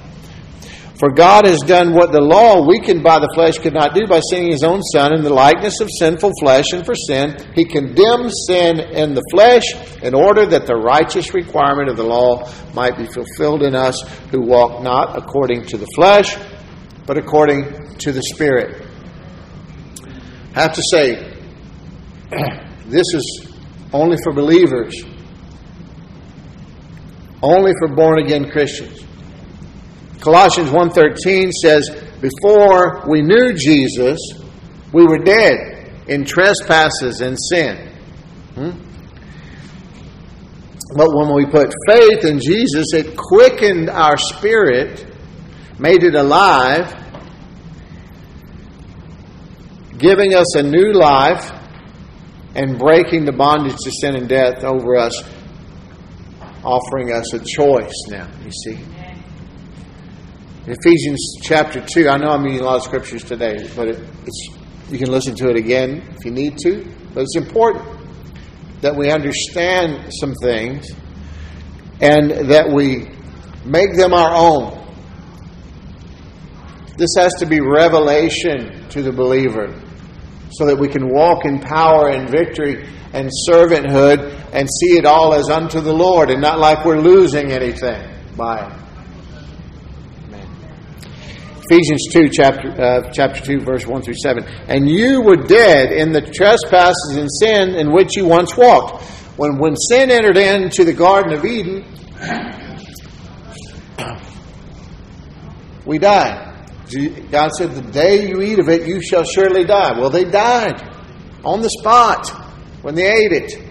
[0.99, 4.21] For God has done what the law, weakened by the flesh, could not do by
[4.21, 8.31] sending his own Son in the likeness of sinful flesh, and for sin, he condemned
[8.47, 9.63] sin in the flesh
[10.01, 14.39] in order that the righteous requirement of the law might be fulfilled in us who
[14.39, 16.37] walk not according to the flesh,
[17.05, 18.87] but according to the Spirit.
[20.55, 21.37] I have to say,
[22.85, 23.47] this is
[23.91, 25.03] only for believers,
[27.41, 29.05] only for born again Christians.
[30.25, 31.87] Colossians 1:13 says,
[32.19, 34.17] "Before we knew Jesus,
[34.91, 37.77] we were dead in trespasses and sin."
[38.55, 38.71] Hmm?
[40.97, 45.05] But when we put faith in Jesus, it quickened our spirit,
[45.77, 46.91] made it alive,
[49.99, 51.51] giving us a new life
[52.55, 55.23] and breaking the bondage to sin and death over us,
[56.63, 58.79] offering us a choice now, you see.
[60.67, 63.99] Ephesians chapter 2, I know I'm using a lot of scriptures today, but it,
[64.89, 66.83] you can listen to it again if you need to.
[67.13, 67.85] But it's important
[68.81, 70.89] that we understand some things
[72.01, 73.11] and that we
[73.63, 74.83] make them our own.
[76.97, 79.71] This has to be revelation to the believer
[80.49, 85.35] so that we can walk in power and victory and servanthood and see it all
[85.35, 88.01] as unto the Lord and not like we're losing anything
[88.35, 88.84] by it.
[91.67, 94.43] Ephesians 2, chapter, uh, chapter 2, verse 1 through 7.
[94.67, 99.03] And you were dead in the trespasses and sin in which you once walked.
[99.37, 101.83] When, when sin entered into the Garden of Eden,
[105.85, 106.69] we died.
[107.31, 109.99] God said, The day you eat of it, you shall surely die.
[109.99, 110.81] Well, they died
[111.43, 112.29] on the spot
[112.83, 113.61] when they ate it.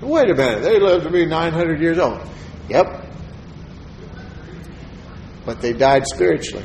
[0.00, 2.20] Wait a minute, they lived to be 900 years old.
[2.68, 3.06] Yep.
[5.44, 6.64] But they died spiritually.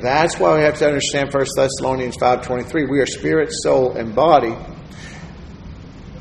[0.00, 2.90] That's why we have to understand 1 Thessalonians 5.23.
[2.90, 4.54] We are spirit, soul, and body.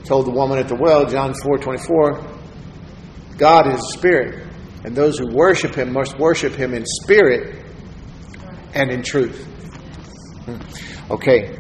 [0.06, 4.48] Told the woman at the well, John 4.24, God is spirit,
[4.84, 7.64] and those who worship him must worship him in spirit
[8.74, 9.44] and in truth.
[10.46, 11.12] Hmm.
[11.12, 11.60] Okay.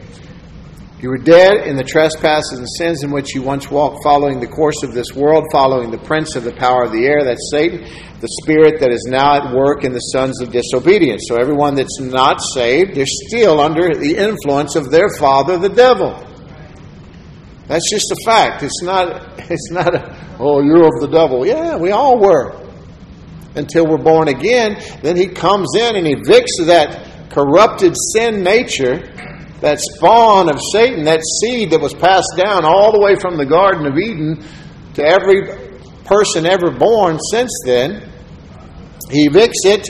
[1.00, 4.48] You were dead in the trespasses and sins in which you once walked, following the
[4.48, 7.82] course of this world, following the prince of the power of the air, that's Satan,
[8.20, 11.26] the spirit that is now at work in the sons of disobedience.
[11.28, 16.18] So everyone that's not saved, they're still under the influence of their father, the devil.
[17.68, 18.64] That's just a fact.
[18.64, 21.45] It's not, it's not a, oh, you're of the devil.
[21.45, 22.60] Yeah, we all were.
[23.54, 29.14] Until we're born again, then he comes in and evicts that corrupted sin nature
[29.62, 33.45] that spawn of Satan, that seed that was passed down all the way from the
[33.45, 34.43] Garden of Eden
[34.93, 35.70] to every
[36.05, 38.10] person ever born since then,
[39.12, 39.89] he evicts it,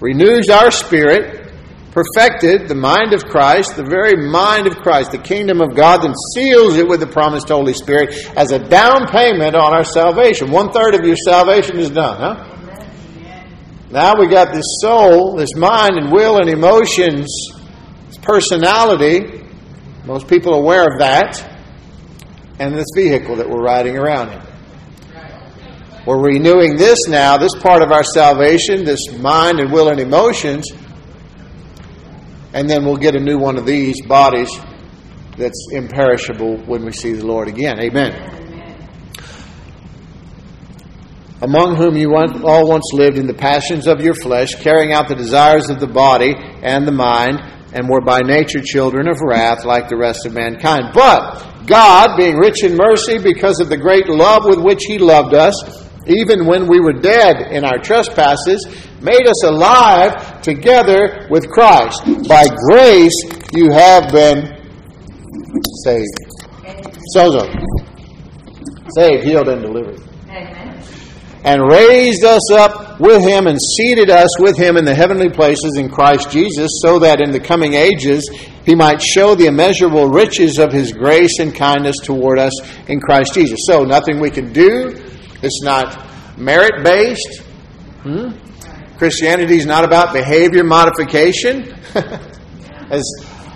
[0.00, 1.52] renews our spirit,
[1.92, 6.14] perfected the mind of Christ, the very mind of Christ, the kingdom of God, and
[6.34, 10.50] seals it with the promised Holy Spirit as a down payment on our salvation.
[10.50, 12.54] One third of your salvation is done, huh?
[13.90, 17.26] Now we got this soul, this mind and will and emotions
[18.28, 19.42] personality.
[20.04, 21.42] Most people are aware of that.
[22.58, 24.42] And this vehicle that we're riding around in.
[26.06, 30.70] We're renewing this now, this part of our salvation, this mind and will and emotions.
[32.52, 34.50] And then we'll get a new one of these bodies
[35.36, 37.80] that's imperishable when we see the Lord again.
[37.80, 38.34] Amen.
[41.40, 45.14] among whom you all once lived in the passions of your flesh, carrying out the
[45.14, 47.40] desires of the body and the mind,
[47.72, 50.90] and were by nature children of wrath like the rest of mankind.
[50.94, 55.34] But God, being rich in mercy because of the great love with which He loved
[55.34, 55.54] us,
[56.06, 58.64] even when we were dead in our trespasses,
[59.02, 62.02] made us alive together with Christ.
[62.28, 63.14] By grace
[63.52, 64.56] you have been
[65.84, 66.18] saved.
[67.14, 67.46] Sozo.
[68.96, 70.07] Saved, healed, and delivered
[71.44, 75.76] and raised us up with him and seated us with him in the heavenly places
[75.76, 78.28] in Christ Jesus, so that in the coming ages
[78.64, 82.52] he might show the immeasurable riches of his grace and kindness toward us
[82.88, 83.60] in Christ Jesus.
[83.66, 84.94] So, nothing we can do.
[85.42, 87.40] It's not merit based.
[88.02, 88.30] Hmm?
[88.98, 91.72] Christianity is not about behavior modification.
[92.90, 93.04] As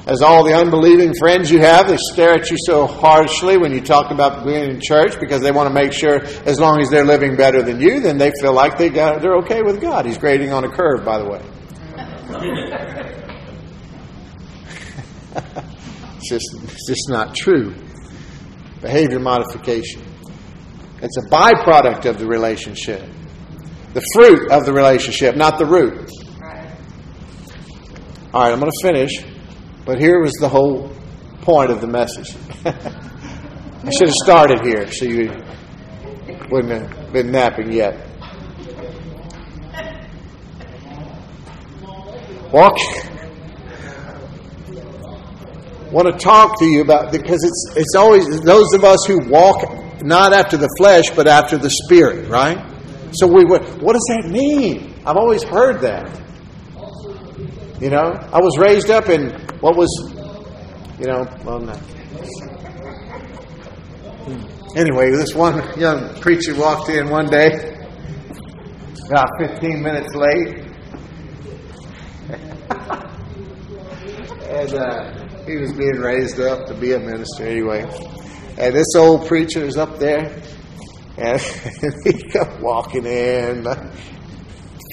[0.06, 3.80] as all the unbelieving friends you have, they stare at you so harshly when you
[3.80, 7.04] talk about being in church because they want to make sure as long as they're
[7.04, 10.04] living better than you, then they feel like they got, they're okay with God.
[10.04, 11.40] He's grading on a curve, by the way.
[16.16, 17.72] it's, just, it's just not true.
[18.80, 20.02] Behavior modification.
[21.00, 23.08] It's a byproduct of the relationship.
[23.94, 26.10] The fruit of the relationship, not the root.
[28.34, 29.22] All right, I'm going to finish.
[29.84, 30.90] But here was the whole
[31.40, 32.36] point of the message.
[32.64, 35.28] I should have started here so you
[36.50, 38.08] wouldn't have been napping yet.
[42.52, 42.76] Walk.
[45.90, 50.02] want to talk to you about because it's it's always those of us who walk
[50.02, 52.58] not after the flesh but after the spirit, right?
[53.12, 54.94] So we what does that mean?
[55.04, 56.21] I've always heard that.
[57.82, 59.90] You know, I was raised up in what was,
[61.00, 61.72] you know, well, no.
[64.76, 67.76] Anyway, this one young preacher walked in one day,
[69.08, 70.58] about 15 minutes late.
[74.48, 77.82] and uh, he was being raised up to be a minister anyway.
[78.58, 80.40] And this old preacher is up there,
[81.18, 81.40] and
[82.04, 83.66] he kept walking in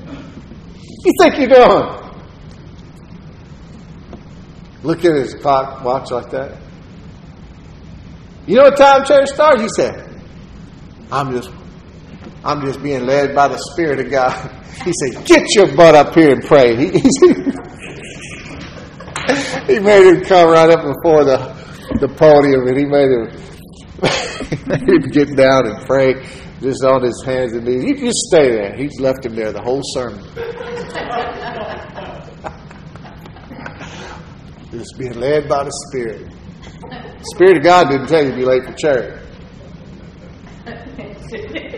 [1.04, 1.98] you think you're doing?
[4.82, 6.58] Look at his clock, watch like that.
[8.46, 9.62] You know what time church starts?
[9.62, 10.20] He said,
[11.12, 11.50] I'm just
[12.44, 14.58] I'm just being led by the Spirit of God.
[14.72, 16.74] He said, Get your butt up here and pray.
[19.68, 21.36] He, he made him come right up before the,
[22.00, 23.30] the podium and he made him,
[24.66, 26.14] made him get down and pray
[26.62, 27.82] just on his hands and knees.
[27.82, 28.76] He just stay there.
[28.76, 30.24] He's left him there the whole sermon.
[34.70, 36.30] just being led by the Spirit.
[36.88, 39.18] The Spirit of God didn't tell you to be late for church.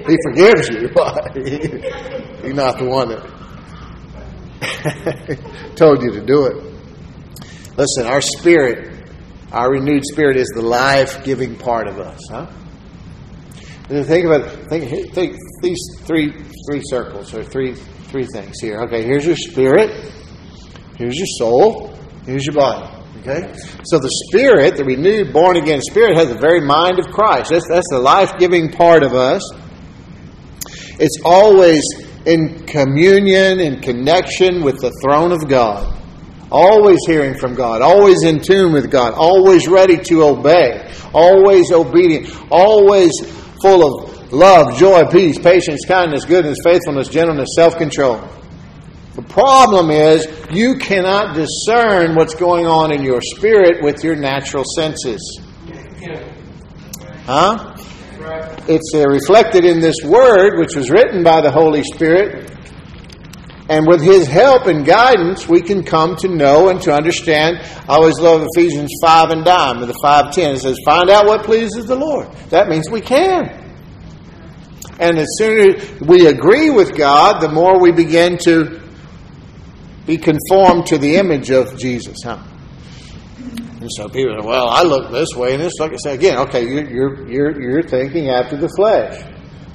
[0.06, 3.22] He forgives you, but he's not the one that
[5.76, 6.56] told you to do it.
[7.76, 9.08] Listen, our spirit,
[9.50, 12.46] our renewed spirit, is the life-giving part of us, huh?
[14.02, 16.32] Think about think, think these three
[16.68, 18.80] three circles or three three things here.
[18.82, 19.90] Okay, here's your spirit,
[20.96, 22.90] here's your soul, here's your body.
[23.20, 27.50] Okay, so the spirit, the renewed, born again spirit, has the very mind of Christ.
[27.50, 29.42] That's that's the life giving part of us.
[30.98, 31.82] It's always
[32.26, 35.92] in communion in connection with the throne of God.
[36.50, 42.32] Always hearing from God, always in tune with God, always ready to obey, always obedient,
[42.50, 43.10] always
[43.64, 48.22] full of love, joy, peace, patience, kindness, goodness, faithfulness, gentleness, self control.
[49.14, 54.64] The problem is you cannot discern what's going on in your spirit with your natural
[54.76, 55.40] senses.
[57.24, 57.74] Huh?
[58.68, 62.53] It's uh, reflected in this word, which was written by the Holy Spirit.
[63.68, 67.58] And with His help and guidance, we can come to know and to understand.
[67.88, 70.54] I always love Ephesians 5 and dime, the 5.10.
[70.54, 72.30] It says, find out what pleases the Lord.
[72.50, 73.62] That means we can.
[75.00, 78.80] And as soon as we agree with God, the more we begin to
[80.06, 82.18] be conformed to the image of Jesus.
[82.22, 82.38] Huh?
[83.80, 85.74] And so people say, well, I look this way and this.
[85.80, 89.22] Like I say again, okay, you're, you're, you're thinking after the flesh.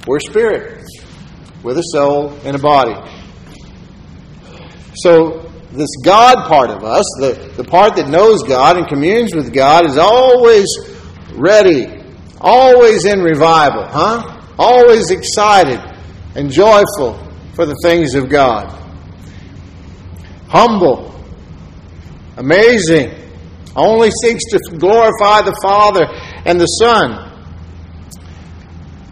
[0.06, 0.84] We're spirit
[1.62, 2.94] with a soul and a body.
[4.94, 9.52] So this God part of us, the, the part that knows God and communes with
[9.52, 10.66] God, is always
[11.34, 12.02] ready,
[12.40, 14.40] always in revival, huh?
[14.58, 15.78] Always excited
[16.34, 17.18] and joyful
[17.54, 18.76] for the things of God.
[20.48, 21.14] Humble,
[22.36, 23.14] amazing,
[23.76, 26.04] only seeks to glorify the Father
[26.44, 27.28] and the Son.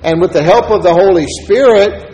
[0.02, 2.07] And with the help of the Holy Spirit,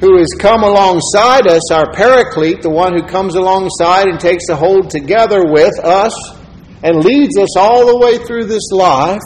[0.00, 4.56] who has come alongside us, our paraclete, the one who comes alongside and takes a
[4.56, 6.14] hold together with us
[6.82, 9.20] and leads us all the way through this life,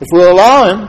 [0.00, 0.88] if we'll allow Him,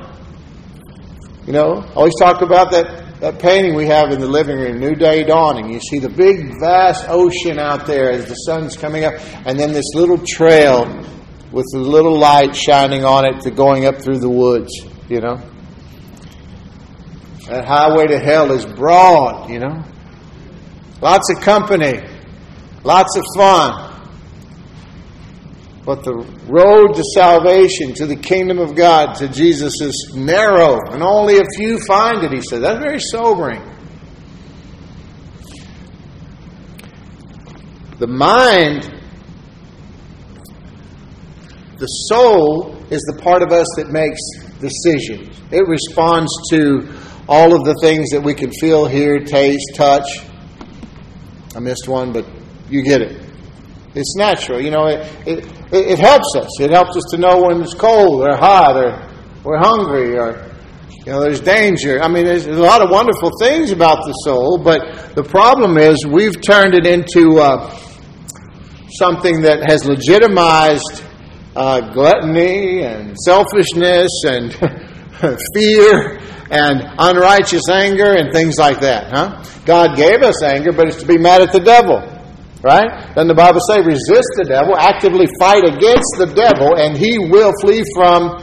[1.46, 4.80] you know, I always talk about that that painting we have in the living room,
[4.80, 5.72] New Day Dawning.
[5.72, 9.14] You see the big, vast ocean out there as the sun's coming up,
[9.46, 10.86] and then this little trail
[11.52, 14.72] with the little light shining on it to going up through the woods,
[15.08, 15.40] you know.
[17.48, 19.84] That highway to hell is broad, you know.
[21.02, 22.00] Lots of company,
[22.84, 23.88] lots of fun.
[25.84, 26.14] But the
[26.48, 31.44] road to salvation, to the kingdom of God, to Jesus is narrow, and only a
[31.58, 32.62] few find it, he said.
[32.62, 33.62] That's very sobering.
[37.98, 38.84] The mind,
[41.78, 44.20] the soul, is the part of us that makes
[44.60, 45.40] decisions.
[45.52, 46.88] It responds to
[47.32, 50.20] all of the things that we can feel, hear, taste, touch.
[51.56, 52.26] I missed one, but
[52.70, 53.26] you get it.
[53.96, 54.60] It's natural.
[54.60, 56.60] You know, it, it, it, helps us.
[56.60, 59.10] It helps us to know when it's cold or hot or
[59.46, 60.46] we're hungry or,
[60.90, 62.04] you know, there's danger.
[62.04, 65.78] I mean, there's, there's a lot of wonderful things about the soul, but the problem
[65.78, 67.74] is we've turned it into uh,
[68.90, 71.02] something that has legitimized
[71.56, 74.52] uh, gluttony and selfishness and
[75.54, 76.20] fear
[76.52, 79.42] and unrighteous anger and things like that, huh?
[79.66, 82.00] God gave us anger, but it's to be mad at the devil.
[82.62, 83.16] Right?
[83.16, 87.52] Then the Bible say, resist the devil, actively fight against the devil, and he will
[87.62, 88.38] flee from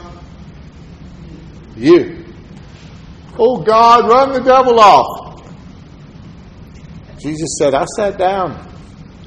[1.77, 2.25] you.
[3.37, 5.43] Oh God, run the devil off.
[7.19, 8.67] Jesus said, I sat down.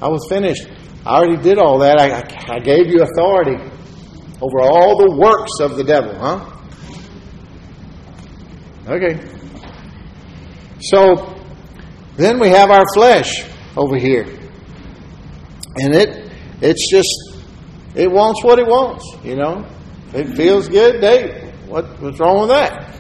[0.03, 0.67] I was finished.
[1.07, 1.99] I already did all that.
[2.01, 3.57] I, I gave you authority
[4.43, 6.62] over all the works of the devil, huh?
[8.87, 9.21] Okay.
[10.81, 11.41] So
[12.17, 13.45] then we have our flesh
[13.77, 14.27] over here.
[15.77, 16.31] And it
[16.61, 17.09] it's just
[17.95, 19.67] it wants what it wants, you know.
[20.13, 22.93] It feels good, hey, what what's wrong with that?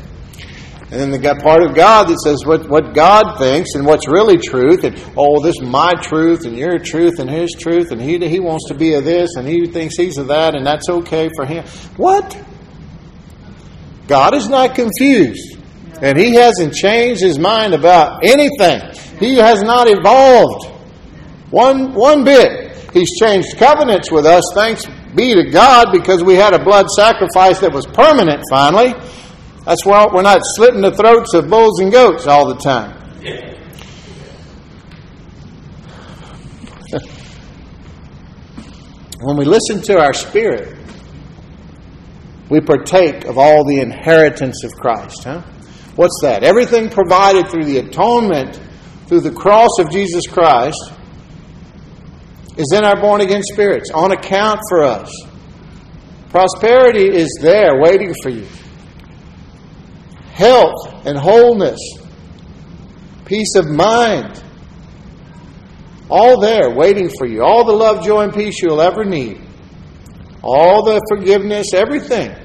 [0.92, 4.06] And then the got part of God that says what, what God thinks and what's
[4.06, 8.00] really truth, and oh, this is my truth and your truth and his truth, and
[8.00, 10.88] he he wants to be of this and he thinks he's of that, and that's
[10.88, 11.64] okay for him.
[11.96, 12.38] What?
[14.06, 15.51] God is not confused.
[16.02, 18.80] And he hasn't changed his mind about anything.
[19.20, 20.66] He has not evolved
[21.52, 22.76] one, one bit.
[22.92, 24.84] He's changed covenants with us, thanks
[25.14, 28.94] be to God, because we had a blood sacrifice that was permanent finally.
[29.64, 32.98] That's why we're not slitting the throats of bulls and goats all the time.
[39.20, 40.76] when we listen to our spirit,
[42.48, 45.22] we partake of all the inheritance of Christ.
[45.24, 45.42] Huh?
[45.96, 46.42] What's that?
[46.42, 48.60] Everything provided through the atonement,
[49.06, 50.92] through the cross of Jesus Christ,
[52.56, 55.10] is in our born again spirits, on account for us.
[56.30, 58.46] Prosperity is there waiting for you.
[60.32, 61.78] Health and wholeness,
[63.26, 64.42] peace of mind,
[66.12, 67.42] all there waiting for you.
[67.42, 69.40] All the love, joy, and peace you'll ever need.
[70.42, 72.36] All the forgiveness, everything.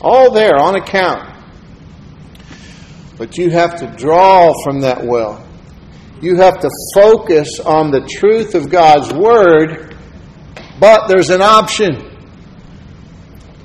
[0.00, 1.33] All there on account.
[3.16, 5.46] But you have to draw from that well.
[6.20, 9.96] You have to focus on the truth of God's Word,
[10.80, 12.10] but there's an option.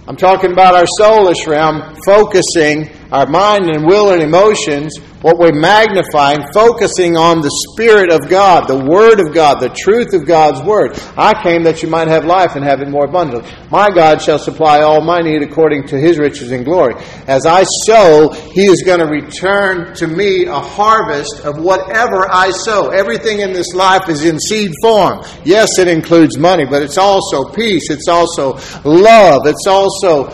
[0.08, 5.53] I'm talking about our soulish realm, focusing our mind and will and emotions what we're
[5.53, 10.61] magnifying, focusing on the Spirit of God, the Word of God, the truth of God's
[10.61, 10.97] Word.
[11.17, 13.49] I came that you might have life and have it more abundantly.
[13.70, 16.95] My God shall supply all my need according to His riches and glory.
[17.28, 22.51] As I sow, He is going to return to me a harvest of whatever I
[22.51, 22.89] sow.
[22.89, 25.22] Everything in this life is in seed form.
[25.43, 27.89] Yes, it includes money, but it's also peace.
[27.89, 28.53] It's also
[28.84, 29.45] love.
[29.45, 30.32] It's also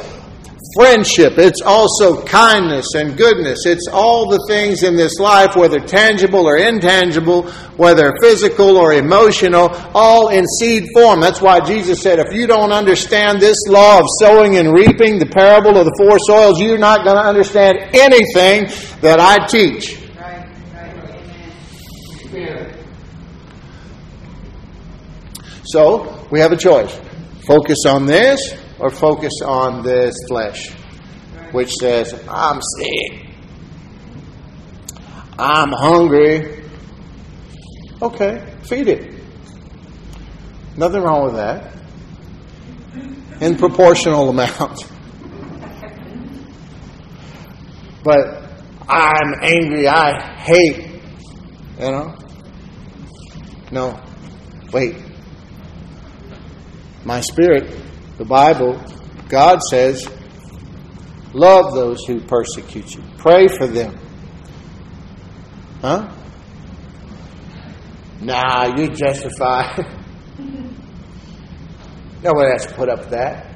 [0.75, 1.37] friendship.
[1.37, 3.65] It's also kindness and goodness.
[3.65, 9.69] It's all the things in this life, whether tangible or intangible, whether physical or emotional,
[9.93, 11.21] all in seed form.
[11.21, 15.25] That's why Jesus said, if you don't understand this law of sowing and reaping, the
[15.25, 18.65] parable of the four soils, you're not going to understand anything
[19.01, 20.01] that I teach.
[25.63, 26.99] So, we have a choice.
[27.47, 30.71] Focus on this or focus on this flesh,
[31.51, 33.25] which says, I'm sick,
[35.37, 36.63] I'm hungry.
[38.01, 39.13] Okay, feed it.
[40.77, 41.73] Nothing wrong with that.
[43.41, 44.83] In proportional amount.
[48.03, 48.43] But
[48.87, 51.01] I'm angry, I hate,
[51.79, 52.15] you know?
[53.71, 53.99] No.
[54.71, 54.95] Wait.
[57.03, 57.84] My spirit
[58.17, 58.81] the Bible,
[59.29, 60.09] God says,
[61.33, 63.97] love those who persecute you, pray for them.
[65.81, 66.11] Huh?
[68.21, 69.75] Nah, you justify.
[72.23, 73.55] Nobody has to put up with that.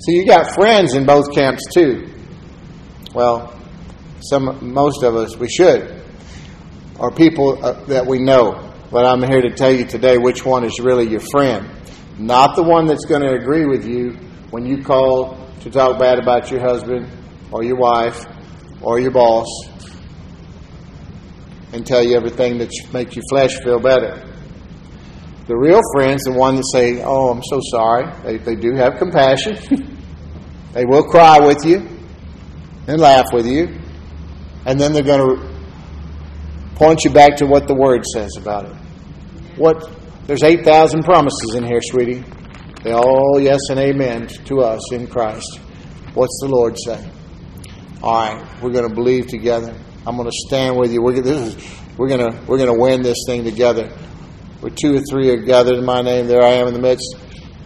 [0.00, 2.08] So you got friends in both camps too.
[3.14, 3.58] Well,
[4.20, 6.04] some, most of us, we should,
[6.98, 8.72] or people uh, that we know.
[8.90, 11.68] But I'm here to tell you today which one is really your friend.
[12.18, 14.10] Not the one that's going to agree with you
[14.50, 17.08] when you call to talk bad about your husband
[17.52, 18.26] or your wife
[18.82, 19.46] or your boss
[21.72, 24.24] and tell you everything that makes your flesh feel better.
[25.46, 28.12] The real friends, are the one that say, Oh, I'm so sorry.
[28.22, 29.56] They, they do have compassion.
[30.72, 31.88] they will cry with you
[32.86, 33.78] and laugh with you.
[34.66, 35.48] And then they're going to
[36.74, 38.76] point you back to what the Word says about it.
[39.56, 39.97] What
[40.28, 42.22] there's 8,000 promises in here, sweetie.
[42.82, 45.58] They all yes and amen to us in Christ.
[46.12, 47.10] What's the Lord say?
[48.02, 49.74] All right, we're going to believe together.
[50.06, 51.00] I'm going to stand with you.
[51.00, 53.88] We're, this is, we're going to we're going to win this thing together.
[54.60, 57.16] Where two or three are gathered in my name, there I am in the midst.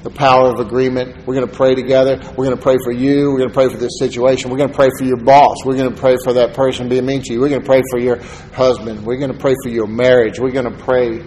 [0.04, 1.26] The power of agreement.
[1.26, 2.16] We're going to pray together.
[2.36, 3.32] We're going to pray for you.
[3.32, 4.52] We're going to pray for this situation.
[4.52, 5.56] We're going to pray for your boss.
[5.64, 7.40] We're going to pray for that person being mean to you.
[7.40, 9.04] We're going to pray for your husband.
[9.04, 10.38] We're going to pray for your marriage.
[10.38, 11.22] We're going to pray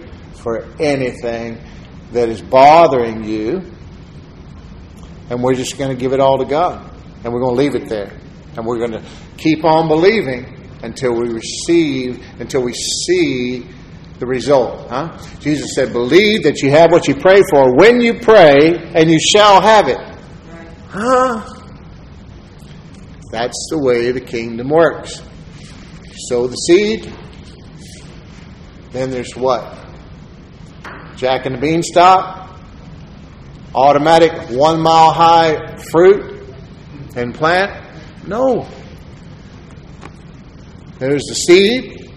[0.46, 1.58] for anything
[2.12, 3.60] that is bothering you.
[5.28, 6.88] And we're just going to give it all to God.
[7.24, 8.16] And we're going to leave it there.
[8.56, 9.04] And we're going to
[9.38, 13.66] keep on believing until we receive, until we see
[14.20, 14.88] the result.
[14.88, 15.18] Huh?
[15.40, 19.18] Jesus said, Believe that you have what you pray for when you pray, and you
[19.18, 19.98] shall have it.
[20.86, 21.42] Huh?
[23.32, 25.20] That's the way the kingdom works.
[26.28, 27.12] sow the seed,
[28.92, 29.85] then there's what?
[31.16, 32.50] Jack and the Beanstalk,
[33.74, 36.44] automatic one mile high fruit
[37.16, 37.72] and plant?
[38.26, 38.68] No.
[40.98, 42.12] There's the seed,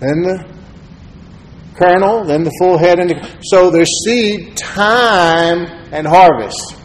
[0.00, 0.52] then the
[1.74, 2.98] kernel, then the full head.
[2.98, 6.76] And the, so there's seed, time, and harvest.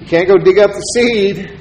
[0.00, 1.55] You can't go dig up the seed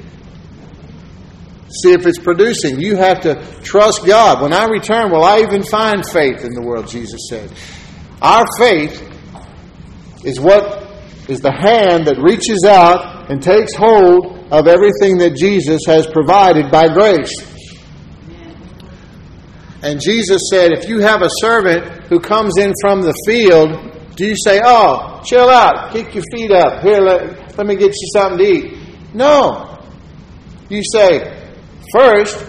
[1.69, 2.79] See if it's producing.
[2.79, 4.41] You have to trust God.
[4.41, 6.87] When I return, will I even find faith in the world?
[6.87, 7.51] Jesus said.
[8.21, 9.01] Our faith
[10.23, 10.83] is what
[11.27, 16.71] is the hand that reaches out and takes hold of everything that Jesus has provided
[16.71, 17.33] by grace.
[19.81, 24.25] And Jesus said, if you have a servant who comes in from the field, do
[24.25, 28.09] you say, oh, chill out, kick your feet up, here, let, let me get you
[28.13, 28.77] something to eat?
[29.13, 29.79] No.
[30.69, 31.34] You say,
[31.95, 32.45] first,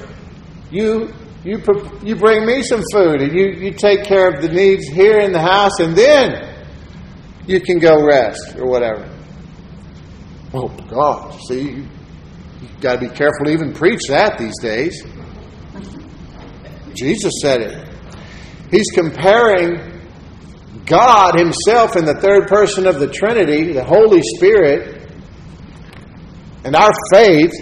[0.71, 1.13] you
[1.45, 1.63] you
[2.03, 5.33] you bring me some food and you, you take care of the needs here in
[5.33, 6.53] the house and then
[7.47, 9.09] you can go rest or whatever.
[10.53, 11.89] Oh God, see you,
[12.61, 15.05] you got to be careful to even preach that these days.
[16.95, 17.89] Jesus said it.
[18.71, 20.01] He's comparing
[20.87, 25.09] God Himself in the third person of the Trinity, the Holy Spirit,
[26.65, 27.53] and our faith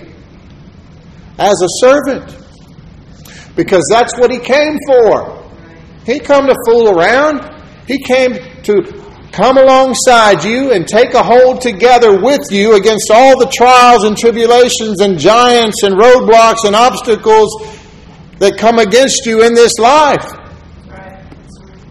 [1.38, 2.36] as a servant.
[3.56, 5.42] Because that's what He came for.
[6.06, 7.50] He come to fool around.
[7.86, 13.38] He came to come alongside you and take a hold together with you against all
[13.38, 17.50] the trials and tribulations and giants and roadblocks and obstacles
[18.38, 20.24] that come against you in this life.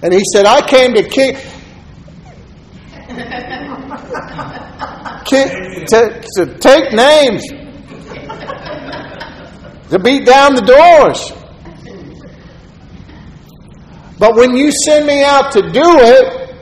[0.01, 1.35] And he said, I came to kick.
[5.87, 7.43] to, to take names,
[9.93, 11.31] to beat down the doors.
[14.17, 15.69] But when you send me out to do
[15.99, 16.55] it,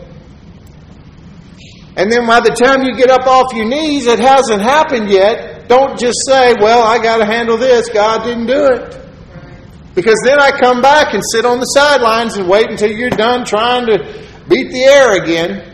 [1.95, 5.69] and then by the time you get up off your knees, it hasn't happened yet,
[5.69, 7.87] don't just say, Well, I got to handle this.
[7.87, 8.97] God didn't do it.
[9.95, 13.45] Because then I come back and sit on the sidelines and wait until you're done
[13.45, 13.97] trying to
[14.49, 15.70] beat the air again.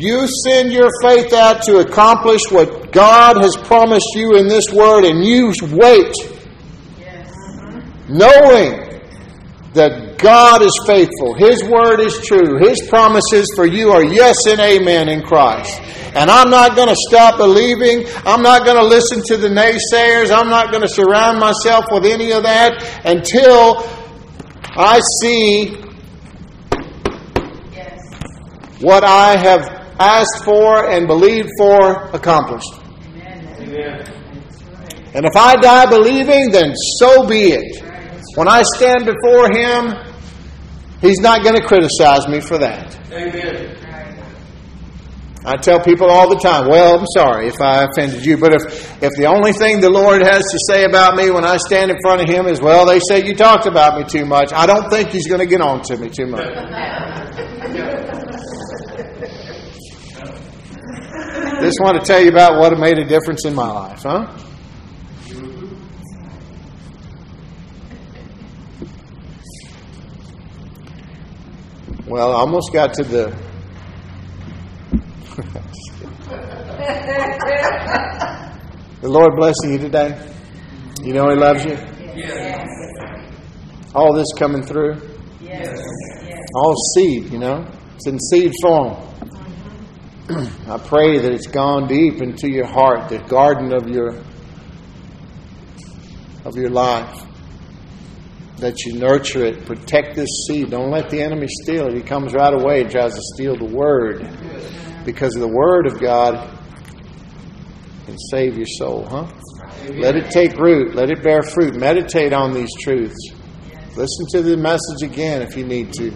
[0.00, 5.04] You send your faith out to accomplish what God has promised you in this word,
[5.04, 6.14] and you wait,
[6.98, 7.30] yes.
[8.08, 9.02] knowing
[9.74, 11.34] that God is faithful.
[11.34, 12.56] His word is true.
[12.66, 15.78] His promises for you are yes and amen in Christ.
[16.14, 18.06] And I'm not going to stop believing.
[18.24, 20.34] I'm not going to listen to the naysayers.
[20.34, 23.86] I'm not going to surround myself with any of that until
[24.62, 25.76] I see
[27.74, 28.00] yes.
[28.80, 32.72] what I have asked for and believed for accomplished.
[33.60, 34.20] Amen.
[35.14, 37.84] And if I die believing, then so be it.
[38.36, 39.92] When I stand before Him,
[41.00, 42.94] He's not going to criticize me for that.
[43.10, 43.76] Amen.
[45.46, 49.02] I tell people all the time, well, I'm sorry if I offended you, but if,
[49.02, 51.96] if the only thing the Lord has to say about me when I stand in
[52.02, 54.90] front of Him is, well, they say you talked about me too much, I don't
[54.90, 56.44] think He's going to get on to me too much.
[61.60, 64.26] Just want to tell you about what made a difference in my life, huh?
[72.06, 73.26] Well, I almost got to the
[79.02, 80.32] the Lord blessing you today.
[81.02, 81.72] You know He loves you.
[82.16, 82.66] Yes.
[83.94, 84.96] All this coming through.
[85.42, 85.78] Yes.
[86.54, 87.66] All seed, you know.
[87.96, 89.09] It's in seed form.
[90.68, 94.22] I pray that it's gone deep into your heart, the garden of your
[96.44, 97.26] of your life.
[98.58, 100.70] That you nurture it, protect this seed.
[100.70, 101.94] Don't let the enemy steal it.
[101.94, 104.28] He comes right away and tries to steal the word
[105.04, 106.56] because the Word of God
[108.04, 109.26] can save your soul, huh?
[109.88, 110.94] Let it take root.
[110.94, 111.74] Let it bear fruit.
[111.74, 113.32] Meditate on these truths.
[113.96, 116.12] Listen to the message again if you need to.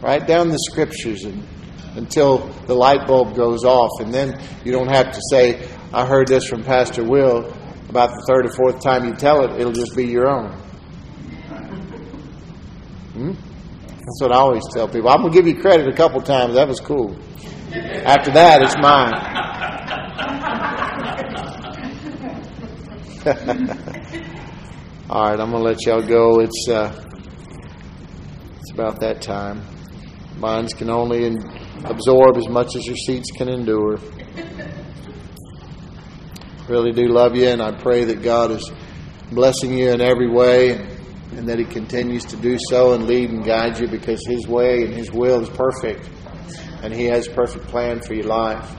[0.00, 1.42] Write down the scriptures and,
[1.96, 6.28] until the light bulb goes off, and then you don't have to say, I heard
[6.28, 7.52] this from Pastor Will.
[7.88, 10.50] About the third or fourth time you tell it, it'll just be your own.
[13.12, 13.32] Hmm?
[14.06, 15.08] That's what I always tell people.
[15.08, 16.54] I'm going to give you credit a couple times.
[16.54, 17.16] That was cool.
[17.72, 19.14] After that, it's mine.
[25.10, 26.40] All right, I'm going to let y'all go.
[26.40, 26.92] It's uh,
[28.60, 29.62] it's about that time.
[30.38, 31.24] Minds can only
[31.90, 33.98] absorb as much as your seats can endure.
[36.68, 38.72] Really do love you, and I pray that God is
[39.30, 40.72] blessing you in every way,
[41.36, 44.84] and that He continues to do so and lead and guide you because His way
[44.84, 46.08] and His will is perfect
[46.82, 48.74] and He has a perfect plan for your life.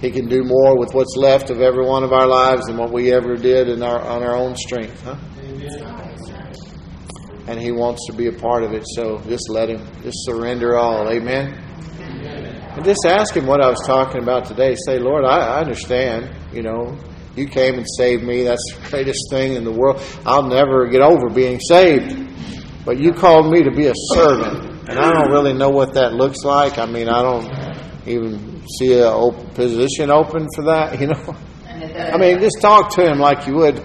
[0.00, 2.92] He can do more with what's left of every one of our lives than what
[2.92, 5.00] we ever did in our, on our own strength.
[5.02, 5.16] Huh?
[7.46, 10.76] And He wants to be a part of it, so just let Him, just surrender
[10.76, 11.08] all.
[11.08, 11.71] Amen.
[12.74, 14.74] And just ask him what I was talking about today.
[14.86, 16.34] Say, Lord, I, I understand.
[16.52, 16.98] You know,
[17.36, 18.44] you came and saved me.
[18.44, 20.02] That's the greatest thing in the world.
[20.24, 22.30] I'll never get over being saved.
[22.84, 24.88] But you called me to be a servant.
[24.88, 26.78] And I don't really know what that looks like.
[26.78, 27.48] I mean, I don't
[28.06, 31.36] even see a open position open for that, you know.
[31.66, 33.82] I mean, just talk to him like you would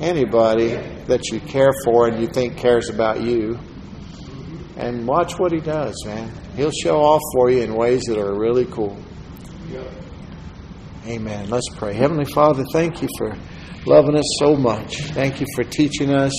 [0.00, 0.74] anybody
[1.06, 3.58] that you care for and you think cares about you.
[4.80, 6.32] And watch what he does, man.
[6.56, 8.96] He'll show off for you in ways that are really cool.
[11.06, 11.50] Amen.
[11.50, 11.92] Let's pray.
[11.92, 13.36] Heavenly Father, thank you for
[13.84, 14.96] loving us so much.
[15.12, 16.32] Thank you for teaching us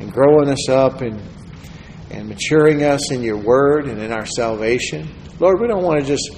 [0.00, 1.22] and growing us up and,
[2.10, 5.08] and maturing us in your word and in our salvation.
[5.38, 6.36] Lord, we don't want to just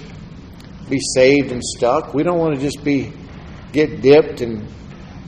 [0.90, 2.12] be saved and stuck.
[2.12, 3.14] We don't want to just be
[3.72, 4.68] get dipped and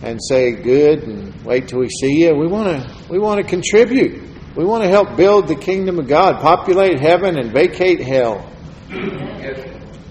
[0.02, 2.34] and say good and wait till we see you.
[2.34, 4.31] We want to we want to contribute.
[4.54, 8.46] We want to help build the kingdom of God, populate heaven and vacate hell.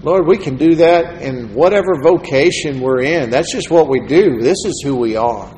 [0.02, 3.30] Lord, we can do that in whatever vocation we're in.
[3.30, 4.40] That's just what we do.
[4.40, 5.48] This is who we are.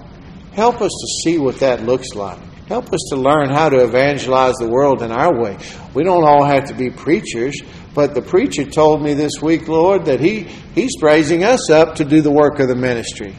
[0.52, 2.38] Help us to see what that looks like.
[2.66, 5.56] Help us to learn how to evangelize the world in our way.
[5.94, 7.60] We don't all have to be preachers,
[7.94, 10.40] but the preacher told me this week, Lord, that he,
[10.74, 13.34] he's raising us up to do the work of the ministry.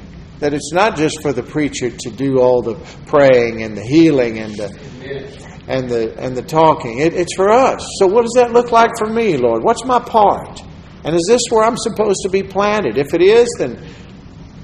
[0.45, 2.75] That it's not just for the preacher to do all the
[3.07, 4.69] praying and the healing and the
[5.67, 6.99] and the and the talking.
[6.99, 7.83] It, it's for us.
[7.97, 9.63] So what does that look like for me, Lord?
[9.63, 10.61] What's my part?
[11.03, 12.99] And is this where I'm supposed to be planted?
[12.99, 13.83] If it is, then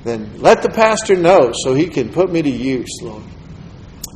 [0.03, 3.23] then let the pastor know so he can put me to use, Lord.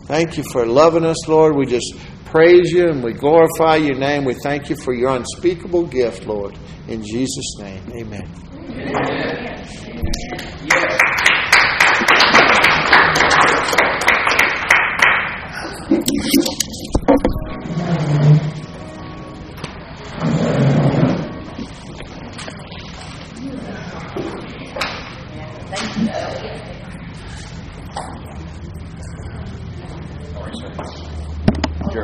[0.05, 1.55] Thank you for loving us, Lord.
[1.55, 1.95] We just
[2.25, 4.23] praise you and we glorify your name.
[4.23, 6.59] We thank you for your unspeakable gift, Lord.
[6.87, 8.31] In Jesus' name, amen.
[8.69, 9.45] amen.
[10.67, 11.14] Yes.